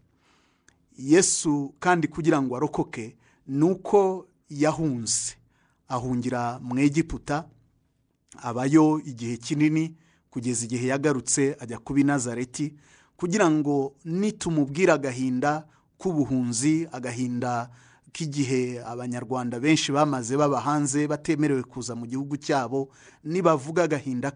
Yesu 0.98 1.74
kandi 1.80 2.08
kugira 2.08 2.42
ngo 2.42 2.56
arokoke 2.56 3.16
ni 3.46 3.64
uko 3.64 4.26
yahunze 4.50 5.36
ahungira 5.88 6.58
mu 6.62 6.78
egiputa 6.80 7.44
abayo 8.42 9.00
igihe 9.04 9.36
kinini 9.36 9.94
kugeza 10.30 10.64
igihe 10.64 10.86
yagarutse 10.88 11.56
ajya 11.60 11.78
kuba 11.78 12.00
i 12.00 12.04
nazareti 12.04 12.74
kugira 13.16 13.50
ngo 13.50 13.94
nitumubwire 14.04 14.92
agahinda 14.92 15.66
k'ubuhunzi 15.98 16.88
agahinda 16.92 17.70
k'igihe 18.12 18.80
abanyarwanda 18.84 19.60
benshi 19.60 19.92
bamaze 19.92 20.36
baba 20.36 20.60
hanze 20.60 21.06
batemerewe 21.08 21.62
kuza 21.62 21.94
mu 21.96 22.06
gihugu 22.06 22.36
cyabo 22.36 22.88
nibavuga 23.24 23.82
agahinda 23.84 24.30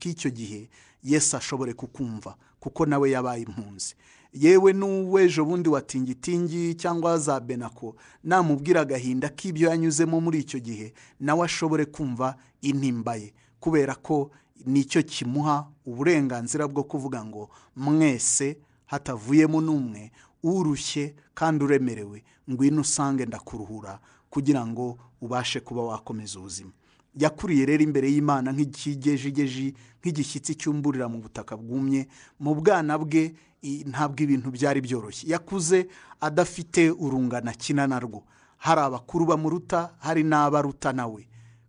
k'icyo 0.00 0.30
gihe 0.30 0.68
Yesu 1.04 1.36
ashobore 1.36 1.72
kukumva 1.76 2.36
kuko 2.60 2.86
nawe 2.86 3.10
yabaye 3.10 3.42
impunzi. 3.44 3.94
Yewe 4.34 4.72
n'uw'ejo 4.72 5.44
bundi 5.44 5.68
wa 5.68 5.80
tingitingi 5.82 6.74
cyangwa 6.74 7.18
za 7.18 7.40
benako 7.40 7.96
namubwira 8.24 8.80
agahinda 8.80 9.28
k'ibyo 9.28 9.68
yanyuzemo 9.70 10.20
muri 10.20 10.38
icyo 10.42 10.60
gihe 10.60 10.92
nawe 11.20 11.44
ashobore 11.44 11.84
kumva 11.86 12.36
intimba 12.62 13.14
ye 13.16 13.32
kubera 13.60 13.94
ko 13.94 14.30
ni 14.66 14.84
cyo 14.84 15.02
kimuha 15.02 15.66
uburenganzira 15.86 16.68
bwo 16.68 16.82
kuvuga 16.82 17.24
ngo 17.24 17.50
mwese 17.76 18.58
hatavuyemo 18.86 19.60
n'umwe 19.60 20.10
urushye 20.42 21.14
kandi 21.34 21.64
uremerewe 21.64 22.24
ngwino 22.50 22.80
usange 22.80 23.26
ndakuruhura 23.26 24.00
kugira 24.30 24.66
ngo 24.66 24.98
ubashe 25.20 25.60
kuba 25.60 25.82
wakomeza 25.82 26.38
ubuzima. 26.38 26.70
Yakuriye 27.16 27.66
rero 27.66 27.82
imbere 27.86 28.10
y'imana 28.12 28.52
nk'ikigejigeji 28.52 29.74
nk'igishyitsi 30.02 30.54
cyumburira 30.58 31.08
mu 31.08 31.18
butaka 31.22 31.56
bwumye 31.56 32.08
mu 32.42 32.54
bwana 32.58 32.98
bwe 32.98 33.34
ntabwo 33.86 34.22
ibintu 34.22 34.50
byari 34.50 34.80
byoroshye. 34.80 35.30
Yakuze 35.32 35.88
adafite 36.20 36.90
urungano 36.90 37.50
akina 37.50 37.86
narwo. 37.86 38.24
Hari 38.58 38.80
abakuru 38.80 39.26
bamuruta 39.26 39.94
hari 39.98 40.22
n'abaruta 40.22 40.92
nawe. 40.92 41.28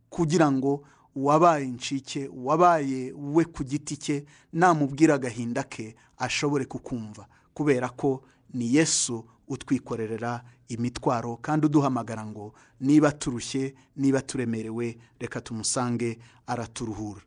Kugira 0.09 0.51
ngo 0.51 0.83
uwabaye 1.15 1.65
incike 1.65 2.27
uwabaye 2.27 3.13
we 3.15 3.45
ku 3.45 3.63
giti 3.63 3.97
cye 3.97 4.25
namubwira 4.53 5.15
agahinda 5.15 5.63
ke 5.63 5.95
ashobore 6.17 6.65
kukumva. 6.65 7.27
Kubera 7.53 7.89
ko 7.89 8.23
ni 8.53 8.75
yesu 8.75 9.25
utwikorerera 9.47 10.43
imitwaro 10.67 11.37
kandi 11.37 11.65
uduhamagara 11.65 12.25
ngo 12.25 12.53
niba 12.81 13.11
turushye 13.11 13.75
niba 13.95 14.21
turemerewe 14.21 14.97
reka 15.19 15.41
tumusange 15.41 16.19
araturuhura. 16.47 17.21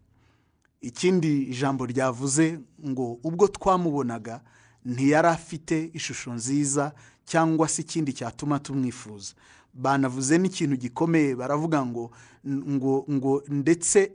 Ikindi 0.81 1.43
ijambo 1.43 1.87
ryavuze 1.87 2.59
ngo 2.89 3.19
ubwo 3.23 3.49
twamubonaga 3.49 4.41
ntiyari 4.85 5.29
afite 5.29 5.91
ishusho 5.95 6.33
nziza 6.33 6.93
cyangwa 7.25 7.69
se 7.69 7.83
ikindi 7.83 8.13
cyatuma 8.13 8.59
tumwifuza. 8.59 9.35
Banavuze 9.75 10.39
n'ikintu 10.39 10.77
gikomeye 10.77 11.37
baravuga 11.37 11.87
ngo 11.87 12.11
ngo 12.47 13.05
ngo 13.11 13.43
ndetse 13.49 14.13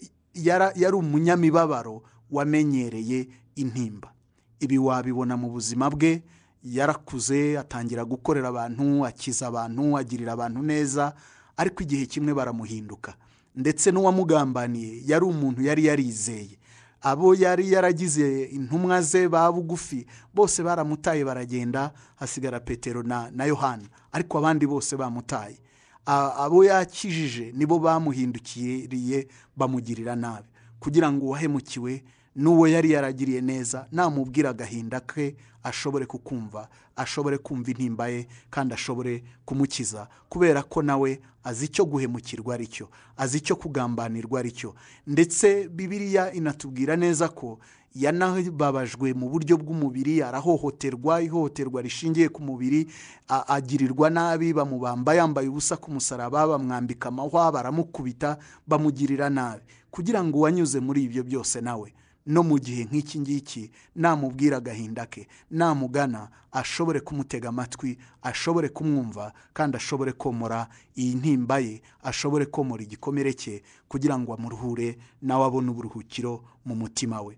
yari 0.76 0.96
umunyamibabaro 0.96 2.04
wamenyereye 2.32 3.28
intimba. 3.56 4.14
Ibi 4.60 4.78
wabibona 4.78 5.38
mu 5.38 5.50
buzima 5.52 5.90
bwe 5.90 6.24
yarakuze 6.64 7.60
atangira 7.60 8.06
gukorera 8.06 8.48
abantu 8.50 9.06
akiza 9.06 9.48
abantu 9.48 9.98
agirira 9.98 10.34
abantu 10.34 10.62
neza 10.64 11.14
ariko 11.58 11.84
igihe 11.84 12.06
kimwe 12.08 12.34
baramuhinduka. 12.34 13.14
Ndetse 13.56 13.92
n'uwamugambaniye 13.92 15.02
yari 15.06 15.26
umuntu 15.26 15.62
yari 15.62 15.86
yarizeye. 15.86 16.58
Abo 17.02 17.36
yari 17.36 17.72
yaragize 17.72 18.44
intumwa 18.44 19.02
ze 19.02 19.28
ba 19.28 19.52
bugufi 19.52 20.06
bose 20.34 20.64
baramutaye 20.64 21.26
baragenda 21.26 21.92
hasigara 22.16 22.60
petero 22.60 23.04
na, 23.04 23.32
na 23.32 23.46
yohana 23.46 23.84
ariko 24.12 24.38
abandi 24.38 24.68
bose 24.68 24.96
bamutaye. 24.98 25.58
Abo 26.06 26.64
yakijije 26.66 27.52
nibo 27.56 27.80
bamuhindukiriye 27.80 29.28
bamugirira 29.58 30.16
nabi. 30.16 30.48
Kugira 30.80 31.12
ngo 31.12 31.26
uwahemukiwe 31.26 32.04
n'uwo 32.36 32.68
yari 32.68 32.92
yaragiriye 32.92 33.42
neza 33.42 33.88
namubwira 33.92 34.50
agahinda 34.50 35.00
ke 35.00 35.36
ashobore 35.64 36.06
kukumva 36.06 36.68
ashobore 36.96 37.38
kumva 37.38 37.72
intimba 37.72 38.08
ye 38.08 38.28
kandi 38.50 38.74
ashobore 38.74 39.24
kumukiza 39.46 40.08
kubera 40.30 40.64
ko 40.64 40.82
nawe 40.82 41.22
azi 41.44 41.66
icyo 41.66 41.86
guhemukirwa 41.86 42.54
ari 42.56 42.68
cyo 42.68 42.90
azi 43.18 43.38
icyo 43.38 43.56
kugambanirwa 43.56 44.40
ari 44.40 44.52
cyo. 44.52 44.76
Ndetse 45.08 45.70
bibiliya 45.70 46.34
inatubwira 46.34 46.96
neza 46.96 47.30
ko 47.30 47.60
yanababajwe 47.96 49.14
mu 49.14 49.30
buryo 49.30 49.58
bw'umubiri 49.58 50.24
arahohoterwa 50.24 51.22
ihohoterwa 51.22 51.82
rishingiye 51.82 52.30
ku 52.30 52.42
mubiri 52.42 52.88
agirirwa 53.30 54.10
nabi 54.10 54.54
bamubamba 54.54 55.14
yambaye 55.14 55.48
ubusa 55.48 55.78
ku 55.78 55.92
musaraba 55.92 56.48
bamwambika 56.48 57.10
amahwa 57.10 57.52
baramukubita 57.52 58.38
bamugirira 58.68 59.30
nabi. 59.30 59.62
Kugira 59.92 60.24
ngo 60.24 60.38
uwanyuze 60.38 60.80
muri 60.80 61.04
ibyo 61.04 61.24
byose 61.24 61.62
nawe 61.62 61.94
no 62.26 62.44
mu 62.44 62.60
gihe 62.60 62.84
nk'iki 62.86 63.20
ngiki 63.20 63.72
namubwira 63.96 64.58
agahinda 64.58 65.06
ke. 65.06 65.28
Namugana 65.52 66.30
ashobore 66.52 67.00
kumutega 67.00 67.50
amatwi 67.50 67.98
ashobore 68.22 68.70
kumwumva 68.70 69.34
kandi 69.54 69.78
ashobore 69.78 70.12
komora 70.12 70.68
iyi 70.98 71.16
ntimba 71.16 71.60
ye 71.60 71.82
ashobore 72.04 72.46
komora 72.46 72.84
igikomere 72.84 73.34
cye 73.34 73.64
kugira 73.88 74.20
ngo 74.20 74.34
amuruhure 74.34 74.98
nawe 75.22 75.46
abone 75.46 75.70
uburuhukiro 75.72 76.44
mu 76.66 76.76
mutima 76.76 77.22
we. 77.22 77.38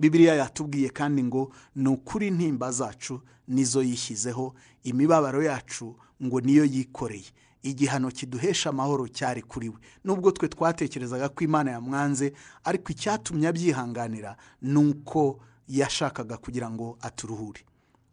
Bibiliya 0.00 0.34
yatubwiye 0.34 0.88
kandi 0.88 1.22
ngo 1.24 1.52
ni 1.76 1.88
ukuri 1.88 2.26
intimba 2.28 2.72
zacu 2.72 3.20
nizo 3.48 3.82
yishyizeho 3.82 4.54
imibabaro 4.84 5.42
yacu 5.42 5.96
ngo 6.22 6.40
niyo 6.40 6.64
yikoreye. 6.64 7.28
Igihano 7.62 8.10
kiduhesha 8.10 8.70
amahoro 8.70 9.08
cyari 9.08 9.42
kuri 9.42 9.68
we. 9.68 9.76
Nubwo 10.04 10.30
twe 10.32 10.48
twatekerezaga 10.48 11.28
ko 11.28 11.44
imana 11.44 11.70
yamwanze 11.70 12.32
ariko 12.64 12.92
icyatumye 12.92 13.48
abyihanganira 13.48 14.36
ni 14.62 14.76
uko 14.78 15.40
yashakaga 15.68 16.36
kugira 16.36 16.70
ngo 16.70 16.98
aturuhure. 17.00 17.60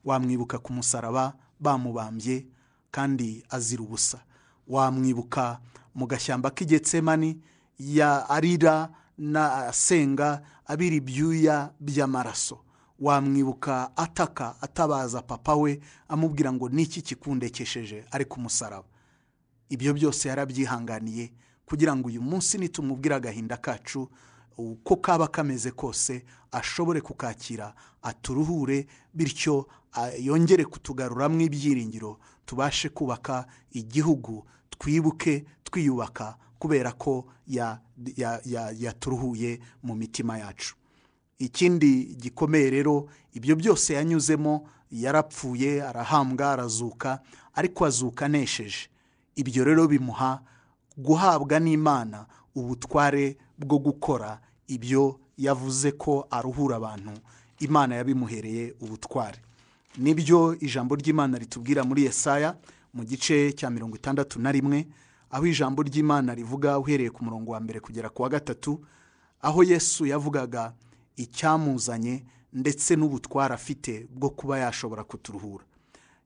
Wamwibuka 0.05 0.59
ku 0.59 0.73
musaraba 0.73 1.33
bamubambye 1.59 2.45
kandi 2.91 3.43
azira 3.49 3.83
ubusa. 3.83 4.19
Wamwibuka 4.67 5.59
mu 5.95 6.07
gashyamba 6.07 6.49
k'igetsemani 6.51 7.39
ya 7.79 8.29
arira 8.29 8.89
na 9.17 9.65
asenga 9.67 10.41
abira 10.65 10.95
ibyuya 10.95 11.71
by'amaraso. 11.79 12.59
Wamwibuka 12.99 13.91
ataka 13.97 14.55
atabaza 14.61 15.21
papa 15.21 15.55
we 15.55 15.79
amubwira 16.07 16.53
ngo 16.53 16.69
niki 16.69 17.01
kikundekesheje? 17.01 18.05
Ari 18.11 18.25
ku 18.25 18.39
musaraba 18.39 18.87
ibyo 19.69 19.93
byose 19.93 20.27
yarabyihanganiye 20.29 21.31
kugira 21.65 21.95
ngo 21.95 22.07
uyu 22.07 22.21
munsi 22.21 22.57
nitumubwira 22.57 23.15
agahinda 23.15 23.57
kacu 23.57 24.09
uko 24.57 24.95
kaba 24.95 25.27
kameze 25.27 25.71
kose 25.71 26.23
ashobore 26.51 27.01
kukakira 27.01 27.73
aturuhure 28.01 28.87
bityo 29.13 29.67
yongere 30.19 30.65
kutugaruramo 30.65 31.41
ibyiringiro 31.41 32.19
tubashe 32.45 32.89
kubaka 32.89 33.45
igihugu 33.71 34.45
twibuke 34.69 35.45
twiyubaka 35.63 36.37
kubera 36.59 36.91
ko 36.91 37.25
ya- 37.47 37.79
ya- 38.15 38.41
ya- 38.45 38.73
yaturuhuye 38.79 39.59
mu 39.83 39.95
mitima 39.95 40.37
yacu. 40.39 40.75
Ikindi 41.39 42.05
gikomeye 42.17 42.69
rero 42.69 43.09
ibyo 43.33 43.55
byose 43.55 43.93
yanyuzemo 43.93 44.65
yarapfuye 44.91 45.83
arahambwa 45.83 46.51
arazuka 46.51 47.19
ariko 47.53 47.85
azuka 47.85 48.25
anesheje. 48.25 48.89
Ibyo 49.37 49.63
rero 49.63 49.85
bimuha 49.87 50.41
guhabwa 50.97 51.59
n'imana 51.61 52.25
ubutware 52.57 53.37
bwo 53.57 53.77
gukora 53.79 54.41
ibyo 54.67 55.19
yavuze 55.37 55.91
ko 55.93 56.25
aruhura 56.29 56.75
abantu 56.81 57.13
imana 57.61 57.95
yabimuhereye 58.01 58.73
ubutware. 58.81 59.37
Nibyo 59.97 60.57
ijambo 60.59 60.95
ry'imana 60.97 61.37
ritubwira 61.37 61.83
muri 61.85 62.03
yesaya 62.09 62.57
mu 62.93 63.03
gice 63.05 63.53
cya 63.53 63.69
mirongo 63.69 63.95
itandatu 63.95 64.41
na 64.41 64.51
rimwe 64.51 64.87
aho 65.29 65.45
ijambo 65.45 65.81
ry'imana 65.85 66.33
rivuga 66.35 66.79
uhereye 66.79 67.09
ku 67.09 67.21
murongo 67.25 67.51
wa 67.53 67.59
mbere 67.61 67.79
kugera 67.79 68.09
ku 68.09 68.21
wa 68.25 68.29
gatatu 68.29 68.81
aho 69.41 69.63
yesu 69.63 70.05
yavugaga 70.05 70.73
icyamuzanye 71.17 72.25
ndetse 72.53 72.95
n'ubutware 72.95 73.53
afite 73.53 74.07
bwo 74.09 74.29
kuba 74.29 74.57
yashobora 74.59 75.03
kuturuhura. 75.03 75.63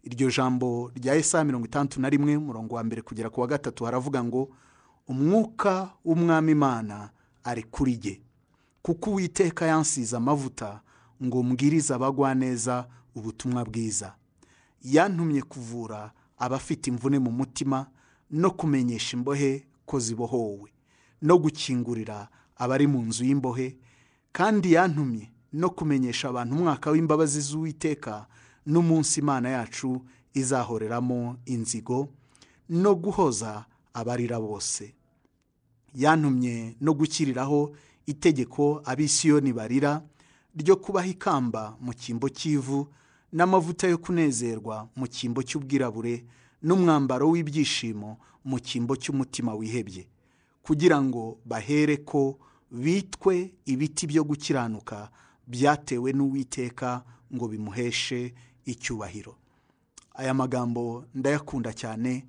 Iryo 0.03 0.31
jambo 0.31 0.91
rya 0.95 1.13
Yesaya 1.15 1.43
mirongo 1.43 1.65
itandatu 1.65 2.01
na 2.01 2.09
rimwe 2.09 2.35
umurongo 2.37 2.75
wa 2.75 2.83
mbere 2.83 3.01
kugera 3.01 3.29
ku 3.29 3.41
wa 3.41 3.47
gatatu 3.47 3.85
haravuga 3.85 4.23
ngo 4.23 4.49
umwuka 5.07 5.89
w'umwami 6.05 6.51
imana 6.51 7.09
ari 7.43 7.63
kuri 7.63 7.97
jye. 7.97 8.21
Kuko 8.81 9.09
uwiteka 9.11 9.65
yansize 9.65 10.17
amavuta 10.17 10.81
ngo 11.23 11.43
mbwirize 11.43 11.93
abagwaneza 11.93 12.87
ubutumwa 13.15 13.65
bwiza. 13.65 14.15
Yantumye 14.83 15.41
kuvura 15.41 16.11
abafite 16.37 16.87
imvune 16.89 17.19
mu 17.19 17.31
mutima 17.31 17.85
no 18.31 18.51
kumenyesha 18.51 19.17
imbohe 19.17 19.67
ko 19.85 19.99
zibohowe 19.99 20.71
no 21.21 21.37
gukingurira 21.37 22.27
abari 22.57 22.87
mu 22.87 23.01
nzu 23.05 23.25
y'imbohe. 23.25 23.77
Kandi 24.31 24.73
yantumye 24.73 25.29
no 25.53 25.69
kumenyesha 25.69 26.29
abantu 26.29 26.55
umwaka 26.55 26.89
w'imbabazi 26.91 27.41
z'uwiteka 27.41 28.25
n'umunsi 28.65 29.19
imana 29.19 29.49
yacu 29.49 30.01
izahoreramo 30.33 31.37
inzigo 31.45 32.09
no 32.69 32.95
guhoza 32.95 33.65
abarira 33.93 34.39
bose. 34.39 34.93
Yantumye 35.95 36.75
no 36.81 36.93
gushyiriraho 36.93 37.75
itegeko 38.05 38.81
abisiyoni 38.85 39.53
barira 39.53 40.01
ryo 40.55 40.75
kubaha 40.75 41.07
ikamba 41.07 41.75
mu 41.81 41.93
cyimbo 41.93 42.29
cy'ivu 42.29 42.87
n'amavuta 43.33 43.87
yo 43.87 43.97
kunezerwa 43.97 44.87
mu 44.95 45.07
cyimbo 45.07 45.43
cy'ubwirabure 45.43 46.23
n'umwambaro 46.63 47.29
w'ibyishimo 47.29 48.17
mu 48.45 48.59
cyimbo 48.59 48.95
cy'umutima 48.95 49.53
wihebye. 49.55 50.07
Kugira 50.63 51.01
ngo 51.01 51.39
bahere 51.45 51.97
ko 51.97 52.39
bitwe 52.71 53.51
ibiti 53.65 54.07
byo 54.07 54.23
gukiranuka 54.23 55.11
byatewe 55.47 56.13
n'uwiteka 56.13 57.03
ngo 57.35 57.47
bimuheshe 57.47 58.33
icyubahiro. 58.65 59.35
Aya 60.15 60.33
magambo 60.33 61.05
ndayakunda 61.15 61.73
cyane 61.73 62.25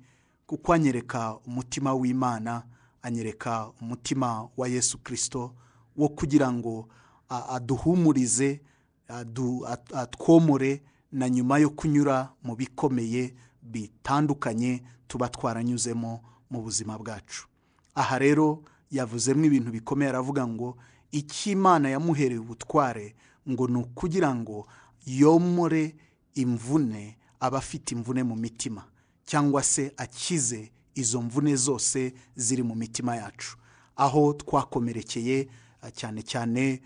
kuko 0.47 0.73
anyereka 0.73 1.37
umutima 1.47 1.93
w'imana 1.93 2.63
anyereka 3.01 3.69
umutima 3.81 4.49
wa 4.57 4.67
yesu 4.67 4.97
kirisito 4.97 5.53
wo 5.97 6.09
kugira 6.09 6.51
ngo 6.53 6.87
aduhumurize 7.29 8.61
adu- 9.07 9.65
at- 9.67 9.93
atwomore 9.95 10.81
na 11.11 11.29
nyuma 11.29 11.57
yo 11.57 11.69
kunyura 11.69 12.33
mu 12.43 12.55
bikomeye 12.55 13.33
bitandukanye 13.61 14.83
tuba 15.07 15.29
twaranyuzemo 15.29 16.21
mu 16.49 16.61
buzima 16.61 16.97
bwacu. 16.97 17.47
Aha 17.95 18.17
rero 18.19 18.63
yavuzemo 18.91 19.45
ibintu 19.45 19.71
bikomeye 19.71 20.09
aravuga 20.09 20.47
ngo 20.47 20.77
icyo 21.11 21.51
imana 21.53 21.89
yamuhereye 21.89 22.39
ubutware 22.41 23.15
ngo 23.49 23.67
ni 23.67 23.77
ukugira 23.77 24.35
ngo 24.35 24.67
yomore 25.05 25.95
imvune 26.35 27.17
abafite 27.39 27.91
imvune 27.95 28.23
mu 28.23 28.35
mitima 28.35 28.83
cyangwa 29.25 29.63
se 29.63 29.93
akize 29.97 30.71
izo 30.95 31.21
mvune 31.21 31.55
zose 31.55 32.13
ziri 32.35 32.63
mu 32.63 32.75
mitima 32.75 33.15
yacu. 33.15 33.57
Aho 33.95 34.33
twakomerekeye 34.33 35.47
ah, 35.81 35.91
cyane 35.91 36.21
cyane 36.21 36.81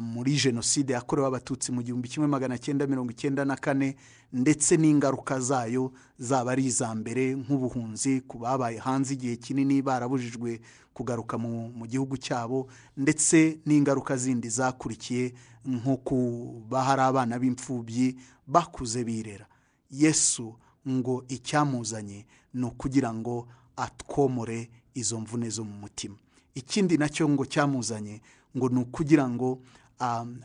muri 0.00 0.36
jenoside 0.36 0.92
yakorewe 0.92 1.26
abatutsi 1.28 1.72
mu 1.72 1.82
gihumbi 1.82 2.08
kimwe 2.08 2.28
magana 2.28 2.58
cyenda 2.58 2.86
mirongo 2.86 3.10
icyenda 3.12 3.44
na 3.44 3.56
kane 3.56 3.96
ndetse 4.32 4.76
n'ingaruka 4.76 5.40
zayo 5.40 5.92
zaba 6.18 6.52
ari 6.52 6.64
iza 6.66 6.94
mbere 6.94 7.34
nk'ubuhunzi 7.34 8.20
ku 8.26 8.38
babaye 8.38 8.78
hanze 8.78 9.14
igihe 9.14 9.36
kinini 9.36 9.82
barabujijwe 9.82 10.60
kugaruka 10.94 11.38
mu 11.38 11.86
gihugu 11.86 12.16
cyabo 12.16 12.66
ndetse 12.96 13.58
n'ingaruka 13.66 14.16
zindi 14.16 14.48
zakurikiye 14.48 15.34
nko 15.64 15.96
kuba 15.96 16.82
hari 16.84 17.02
abana 17.02 17.38
b'imfubyi 17.38 18.16
bakuze 18.46 19.04
birera. 19.04 19.46
Yesu 19.90 20.54
ngo 20.88 21.24
icyamuzanye 21.28 22.26
ni 22.54 22.64
ukugira 22.66 23.14
ngo 23.14 23.48
atwomore 23.76 24.70
izo 24.94 25.20
mvune 25.20 25.50
zo 25.50 25.64
mu 25.64 25.72
mutima. 25.80 26.14
Ikindi 26.54 26.98
na 26.98 27.08
cyo 27.08 27.28
ngo 27.28 27.44
cyamuzanye 27.46 28.20
ngo 28.56 28.68
ni 28.68 28.78
ukugira 28.80 29.28
ngo 29.30 29.58
um, 30.00 30.40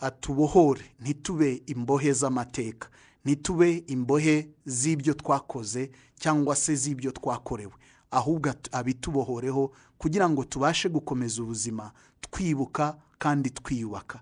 atubohore 0.00 0.84
ntitube 1.00 1.62
imbohe 1.66 2.12
z'amateka 2.12 2.88
ntitube 3.24 3.76
imbohe 3.86 4.48
z'ibyo 4.66 5.14
twakoze 5.14 5.90
cyangwa 6.18 6.56
se 6.56 6.74
z'ibyo 6.76 7.10
twakorewe. 7.12 7.72
Ahubwo 8.10 8.54
abitubohoreho 8.72 9.72
kugira 9.98 10.30
ngo 10.30 10.44
tubashe 10.44 10.88
gukomeza 10.88 11.42
ubuzima 11.42 11.92
twibuka 12.20 12.96
kandi 13.18 13.50
twiyubaka. 13.50 14.20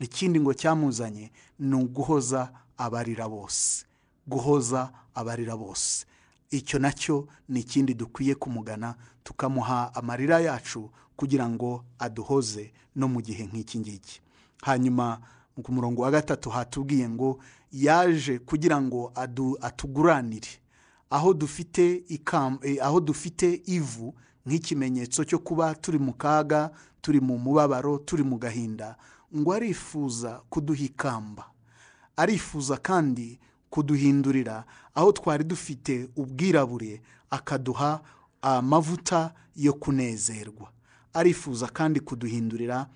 Ikindi 0.00 0.40
ngo 0.40 0.54
cyamuzanye 0.54 1.32
ni 1.58 1.74
uguhoza 1.76 2.52
abarira 2.78 3.28
bose 3.28 3.84
guhoza 4.26 4.92
abarira 5.14 5.56
bose. 5.56 6.06
Icyo 6.50 6.78
na 6.78 6.92
cyo 6.92 7.28
ni 7.48 7.60
ikindi 7.60 7.94
dukwiye 7.94 8.34
kumugana 8.34 8.94
tukamuha 9.24 9.94
amarira 9.94 10.40
yacu 10.40 10.90
kugira 11.16 11.48
ngo 11.48 11.84
aduhoze 11.98 12.72
no 12.96 13.08
mu 13.08 13.20
gihe 13.22 13.44
nk'iki 13.46 13.78
ngiki. 13.78 14.20
Hanyuma 14.62 15.20
ku 15.62 15.72
murongo 15.72 16.02
wa 16.02 16.10
gatatu 16.10 16.50
hatubwiye 16.50 17.08
ngo 17.08 17.38
yaje 17.72 18.38
kugira 18.38 18.80
ngo 18.82 19.12
atuguranire. 19.60 20.48
Aho 21.10 21.34
dufite 21.34 22.04
eh, 22.08 22.78
aho 22.82 23.00
dufite 23.00 23.62
ivu 23.66 24.14
nk'ikimenyetso 24.46 25.24
cyo 25.24 25.38
kuba 25.38 25.74
turi 25.74 25.98
mu 25.98 26.12
kaga 26.12 26.70
turi 27.00 27.20
mu 27.20 27.38
mubabaro 27.38 27.98
turi 27.98 28.22
mu 28.22 28.38
gahinda 28.38 28.96
ngo 29.36 29.52
arifuza 29.52 30.42
kuduha 30.50 30.84
ikamba. 30.84 31.44
Arifuza 32.16 32.76
kandi 32.76 33.38
kuduhindurira. 33.70 34.64
Aho 34.94 35.12
twari 35.12 35.44
dufite 35.44 36.08
ubwirabure 36.16 37.00
akaduha 37.30 38.00
amavuta 38.42 39.34
yo 39.56 39.72
kunezerwa. 39.72 40.70
Arifuza 41.16 41.66
kandi 41.72 42.00
kuduhindurira 42.00 42.86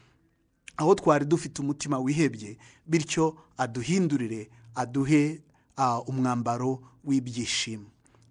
aho 0.77 0.95
twari 0.95 1.25
dufite 1.25 1.63
umutima 1.63 1.99
wihebye 1.99 2.59
bityo 2.87 3.37
aduhindurire 3.57 4.51
aduhe 4.75 5.43
umwambaro 6.07 6.81
w'ibyishimo. 7.05 7.87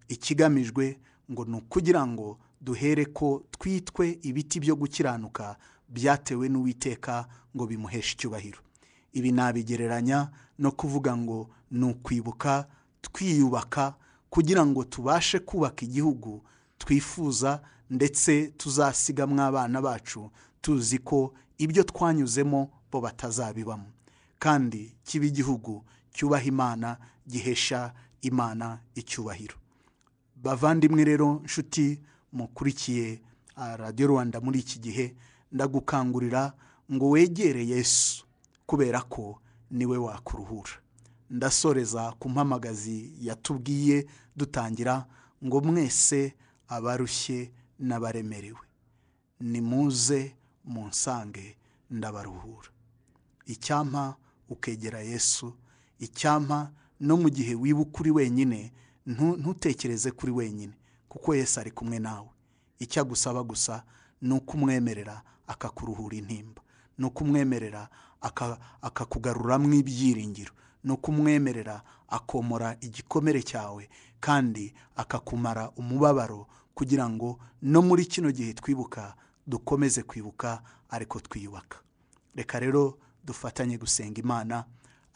Ikigamijwe 0.08 1.00
ngo 1.32 1.46
ni 1.46 1.56
ukugira 1.58 2.08
ngo 2.08 2.40
duhere 2.62 3.06
ko 3.06 3.44
twitwe 3.52 4.20
ibiti 4.22 4.60
byo 4.60 4.76
gukiranuka 4.76 5.58
byatewe 5.90 6.50
n'uwiteka 6.50 7.26
ngo 7.56 7.66
bimuheshe 7.68 8.14
icyubahiro. 8.14 8.60
Ibi 9.14 9.32
nabigereranya 9.32 10.30
no 10.60 10.72
kuvuga 10.72 11.18
ngo 11.18 11.50
ni 11.72 11.86
ukwibuka 11.86 12.68
twiyubaka 13.02 13.96
kugira 14.30 14.66
ngo 14.66 14.84
tubashe 14.84 15.40
kubaka 15.40 15.86
igihugu 15.86 16.42
twifuza 16.78 17.62
ndetse 17.90 18.48
tuzasigamo 18.58 19.42
abana 19.44 19.82
bacu 19.82 20.32
tuzi 20.62 20.98
ko 21.00 21.34
ibyo 21.58 21.84
twanyuzemo 21.84 22.70
bo 22.92 23.02
batazabibamo. 23.02 23.86
Kandi 24.40 24.96
kiba 25.04 25.26
igihugu 25.26 25.84
cyubaha 26.14 26.44
imana 26.46 26.98
gihesha 27.28 27.94
imana 28.22 28.80
icyubahiro. 28.96 29.56
Bavandimwe 30.36 31.04
rero 31.04 31.42
nshuti 31.44 32.00
mukurikiye 32.34 33.22
radiyo 33.78 34.08
rwanda 34.08 34.42
muri 34.42 34.60
iki 34.60 34.80
gihe 34.80 35.16
ndagukangurira 35.52 36.54
ngo 36.92 37.10
wegere 37.10 37.68
yesu 37.68 38.26
kubera 38.66 39.02
ko 39.02 39.42
ni 39.72 39.86
we 39.86 39.98
wakuruhura. 39.98 40.72
Ndasoreza 41.30 42.12
ku 42.20 42.30
mpamagazi 42.30 43.14
yatubwiye 43.22 44.08
dutangira 44.36 45.06
ngo 45.46 45.62
mwese 45.62 46.34
abarushye 46.68 47.52
n'abaremerewe. 47.80 48.60
Nimuze 49.40 50.36
munsange 50.66 51.58
ndabaruhura. 51.90 52.70
Icyampa 53.46 54.16
ukegera 54.50 55.00
yesu 55.02 55.54
icyampa 56.00 56.72
no 57.00 57.18
mu 57.18 57.30
gihe 57.30 57.56
wibuka 57.56 58.00
uri 58.00 58.12
wenyine 58.12 58.74
ntu- 59.08 59.38
ntutekereze 59.38 60.12
kuri 60.12 60.32
wenyine 60.32 60.74
kuko 61.10 61.36
yesu 61.36 61.60
ari 61.60 61.72
kumwe 61.72 62.00
nawe. 62.00 62.30
Icyo 62.80 63.02
agusaba 63.02 63.44
gusa 63.44 63.84
ni 64.22 64.34
ukumwemerera 64.34 65.22
akakuruhura 65.48 66.16
intimba 66.18 66.62
ni 66.98 67.06
ukumwemerera 67.06 67.90
aka- 68.22 68.60
akakugaruramo 68.82 69.74
ibyiringiro 69.74 70.54
ni 70.84 70.92
ukumwemerera 70.92 71.84
akomora 72.08 72.76
igikomere 72.82 73.42
cyawe 73.44 73.90
kandi 74.20 74.74
akakumara 74.96 75.72
umubabaro 75.76 76.48
kugira 76.74 77.10
ngo 77.10 77.40
no 77.62 77.82
muri 77.82 78.06
kino 78.06 78.32
gihe 78.32 78.54
twibuka 78.54 79.16
dukomeze 79.48 80.04
kwibuka 80.04 80.62
ariko 80.90 81.20
twiyubaka. 81.20 81.78
Reka 82.36 82.60
rero 82.60 82.98
dufatanye 83.26 83.78
gusenga 83.78 84.22
imana 84.22 84.66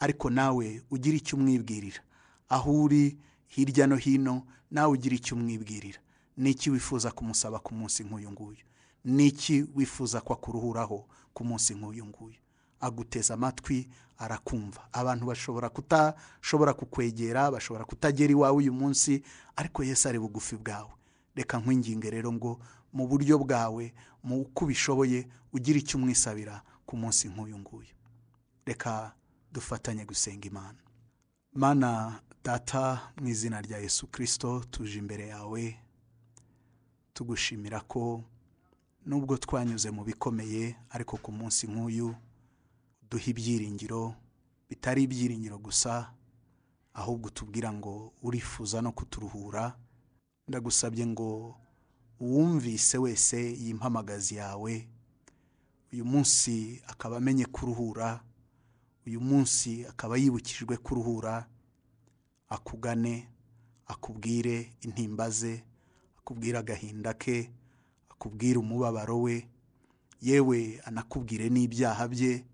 ariko 0.00 0.30
nawe 0.30 0.82
ugira 0.90 1.16
icyo 1.16 1.36
umwibwirira. 1.38 2.00
Aho 2.48 2.82
uri 2.82 3.16
hirya 3.46 3.86
no 3.86 3.96
hino 3.96 4.46
nawe 4.70 4.92
ugira 4.92 5.14
icyo 5.16 5.36
umwibwirira. 5.36 5.98
N'iki 6.36 6.70
wifuza 6.70 7.10
kumusaba 7.10 7.58
ku 7.58 7.74
munsi 7.74 8.04
nk'uyu 8.04 8.30
nguyu? 8.30 8.64
N'iki 9.04 9.64
wifuza 9.74 10.20
ko 10.20 10.32
akuruhuraho 10.34 11.06
ku 11.34 11.44
munsi 11.44 11.74
nk'uyu 11.74 12.04
nguyu? 12.06 12.36
Aguteza 12.80 13.34
amatwi 13.34 13.88
arakumva. 14.18 14.88
Abantu 14.92 15.26
bashobora 15.26 15.68
kutashobora 15.70 16.74
kukwegera 16.74 17.50
bashobora 17.50 17.84
kutagera 17.84 18.32
iwawe 18.32 18.56
uyu 18.56 18.72
munsi 18.72 19.22
ariko 19.56 19.84
Yesu 19.84 20.08
ari 20.08 20.18
bugufi 20.18 20.56
bwawe. 20.56 20.90
Reka 21.34 21.58
nkwinginge 21.58 22.10
rero 22.10 22.32
ngo 22.32 22.60
mu 22.92 23.06
buryo 23.08 23.38
bwawe 23.38 23.94
mu 24.22 24.40
uko 24.40 24.64
ubishoboye 24.64 25.28
ugire 25.52 25.78
icyo 25.82 25.98
umwisabira 25.98 26.62
ku 26.86 26.96
munsi 26.96 27.28
nk'uyu 27.28 27.58
nguyu. 27.58 27.94
Reka 28.66 29.12
dufatanye 29.52 30.04
gusenga 30.04 30.46
imana. 30.48 30.78
Mana 31.52 32.20
data 32.44 33.12
mu 33.20 33.28
izina 33.28 33.60
rya 33.62 33.78
yesu 33.78 34.06
kirisito 34.06 34.60
tuje 34.70 34.98
imbere 34.98 35.26
yawe 35.34 35.62
tugushimira 37.14 37.80
ko 37.80 38.24
nubwo 39.06 39.36
twanyuze 39.36 39.90
mu 39.90 40.04
bikomeye 40.04 40.76
ariko 40.90 41.16
ku 41.16 41.32
munsi 41.32 41.66
nk'uyu 41.66 42.14
duha 43.10 43.26
ibyiringiro 43.30 44.14
bitari 44.68 45.02
ibyiringiro 45.06 45.58
gusa 45.58 46.10
ahubwo 46.94 47.28
utubwira 47.28 47.72
ngo 47.72 48.12
urifuza 48.22 48.82
no 48.82 48.92
kuturuhura 48.92 49.76
ndagusabye 50.48 51.06
ngo 51.06 51.54
uwumvise 52.20 52.98
wese 52.98 53.38
y'impamagazi 53.64 54.34
yawe. 54.34 54.88
Uyu 55.92 56.04
munsi 56.04 56.82
akaba 56.86 57.16
amenye 57.16 57.44
kuruhura 57.46 58.24
uyu 59.06 59.20
munsi 59.20 59.86
akaba 59.86 60.16
yibukijwe 60.16 60.76
kuruhura. 60.76 61.48
Akugane 62.48 63.28
akubwire 63.86 64.72
intimba 64.80 65.30
ze 65.30 65.64
akubwire 66.18 66.58
agahinda 66.58 67.14
ke 67.14 67.50
akubwire 68.10 68.58
umubabaro 68.58 69.20
we. 69.22 69.48
Yewe 70.20 70.80
anakubwire 70.84 71.48
n'ibyaha 71.48 72.08
bye 72.08 72.44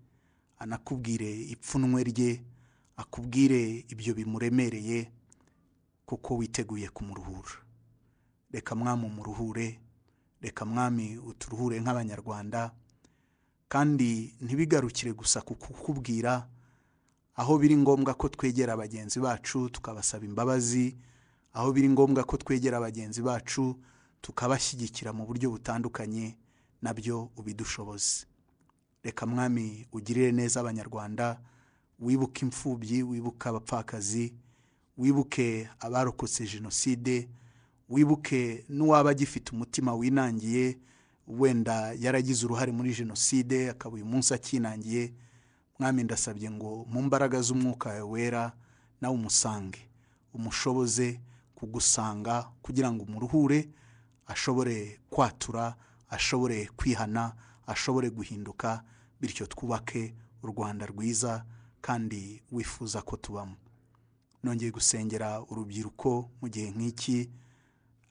anakubwire 0.59 1.31
ipfunwe 1.53 2.03
rye 2.03 2.43
akubwire 2.97 3.85
ibyo 3.91 4.13
bimuremereye 4.13 5.11
kuko 6.05 6.37
witeguye 6.37 6.89
kumuruhura. 6.89 7.51
Reka 8.51 8.75
mwamumuruhure 8.75 9.79
reka 10.41 10.65
mwami 10.65 11.17
uturuhure 11.17 11.79
nk'abanyarwanda 11.81 12.71
kandi 13.67 14.35
ntibigarukire 14.41 15.13
gusa 15.13 15.41
ku 15.41 15.55
kukubwira 15.55 16.47
aho 17.35 17.57
biri 17.57 17.77
ngombwa 17.77 18.13
ko 18.13 18.29
twegera 18.29 18.77
bagenzi 18.77 19.19
bacu 19.19 19.69
tukabasaba 19.69 20.25
imbabazi 20.25 20.95
aho 21.53 21.71
biri 21.71 21.89
ngombwa 21.89 22.23
ko 22.23 22.37
twegera 22.37 22.79
bagenzi 22.79 23.21
bacu 23.21 23.79
tukabashyigikira 24.21 25.13
mu 25.13 25.25
buryo 25.25 25.49
butandukanye 25.51 26.37
na 26.81 26.93
byo 26.93 27.29
ubidushoboze. 27.37 28.25
Reka 29.03 29.25
mwami 29.25 29.87
ugirire 29.91 30.31
neza 30.31 30.59
abanyarwanda 30.59 31.41
wibuke 31.99 32.45
imfubyi 32.45 33.03
wibuke 33.03 33.49
abapfakazi 33.49 34.33
wibuke 34.97 35.69
abarokotse 35.79 36.45
jenoside 36.45 37.29
wibuke 37.91 38.65
n'uwaba 38.69 39.09
agifite 39.09 39.51
umutima 39.51 39.93
winangiye 39.95 40.79
wenda 41.27 41.93
yaragize 41.99 42.45
uruhare 42.45 42.71
muri 42.71 42.93
jenoside 42.95 43.69
akaba 43.69 43.95
uyu 43.95 44.05
munsi 44.05 44.33
akinangiye 44.33 45.13
mwami 45.79 46.03
ndasabye 46.03 46.51
ngo 46.51 46.85
mu 46.89 47.01
mbaraga 47.01 47.41
z'umwuka 47.41 47.89
wawe 47.89 48.01
wera 48.01 48.53
nawe 49.01 49.15
umusange. 49.15 49.79
Umushoboze 50.33 51.19
kugusanga 51.55 52.49
kugira 52.61 52.91
ngo 52.91 53.03
umuruhure 53.03 53.69
ashobore 54.27 54.99
kwatura 55.09 55.75
ashobore 56.09 56.69
kwihana 56.77 57.33
ashobore 57.67 58.09
guhinduka 58.09 58.83
bityo 59.21 59.45
twubake 59.45 60.15
u 60.43 60.47
rwanda 60.47 60.85
rwiza 60.85 61.45
kandi 61.81 62.41
wifuza 62.51 63.01
ko 63.01 63.17
tubamo. 63.17 63.55
Nongeye 64.43 64.71
gusengera 64.71 65.41
urubyiruko 65.41 66.29
mu 66.41 66.47
gihe 66.49 66.71
nk'iki 66.71 67.29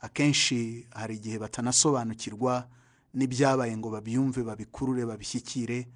akenshi 0.00 0.86
hari 0.90 1.16
igihe 1.16 1.38
batanasobanukirwa 1.38 2.68
n'ibyabaye 3.14 3.76
ngo 3.76 3.90
babyumve 3.90 4.42
babikurure 4.42 5.06
babishyikire 5.06 5.88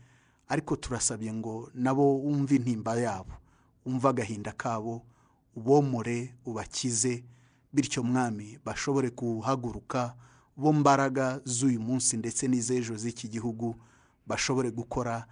ariko 0.48 0.76
turasabye 0.76 1.32
ngo 1.32 1.70
nabo 1.74 2.18
wumve 2.20 2.56
intimba 2.56 2.96
yabo 3.00 3.32
wumve 3.86 4.08
agahinda 4.08 4.52
kabo 4.52 5.02
ubomore 5.56 6.34
ubakize 6.44 7.24
bityo 7.72 8.02
mwami 8.02 8.58
bashobore 8.64 9.10
guhaguruka 9.10 10.14
bo 10.56 10.72
mbaraga 10.72 11.40
z'uyu 11.44 11.80
munsi 11.80 12.16
ndetse 12.16 12.48
n'iz'ejo 12.48 12.96
z'iki 12.96 13.28
gihugu 13.28 13.74
bashobore 14.26 14.70
gukora 14.70 15.26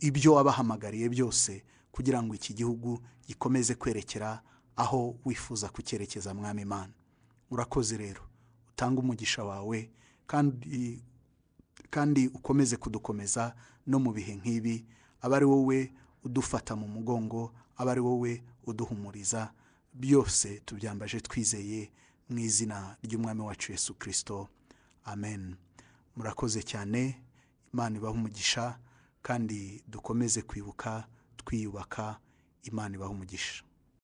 ibyo 0.00 0.34
wabahamagariye 0.34 1.08
byose 1.08 1.64
kugira 1.92 2.22
ngo 2.22 2.34
iki 2.34 2.54
gihugu 2.54 2.98
gikomeze 3.26 3.74
kwerekera 3.74 4.42
aho 4.76 5.16
wifuza 5.24 5.68
kucyerekeza 5.68 6.34
mwami 6.34 6.62
imana. 6.62 6.92
Urakoze 7.50 7.96
rero. 7.96 8.22
Utange 8.70 9.00
umugisha 9.00 9.44
wawe 9.44 9.90
kandi 10.26 11.02
kandi 11.90 12.26
ukomeze 12.28 12.76
kudukomeza 12.76 13.54
no 13.86 13.98
mu 13.98 14.12
bihe 14.12 14.34
nk'ibi. 14.36 14.86
Aba 15.20 15.36
ari 15.36 15.44
wowe 15.46 15.92
udufata 16.24 16.76
mu 16.76 16.88
mugongo 16.88 17.54
aba 17.76 17.92
ari 17.92 18.00
wowe 18.00 18.42
uduhumuriza. 18.66 19.52
Byose 19.94 20.60
tubyambaje 20.66 21.20
twizeye 21.20 21.90
mu 22.28 22.38
izina 22.38 22.96
ry'umwami 23.02 23.40
wacu 23.42 23.72
Yesu 23.72 23.94
kirisito 23.94 24.48
amen. 25.04 25.56
Murakoze 26.16 26.62
cyane. 26.62 27.22
Imana 27.72 27.96
ibaha 27.96 28.12
umugisha 28.12 28.78
kandi 29.22 29.84
dukomeze 29.88 30.42
kwibuka 30.42 31.06
twiyubaka. 31.36 32.18
Imana 32.62 32.94
ibaha 32.96 33.10
umugisha. 33.10 33.64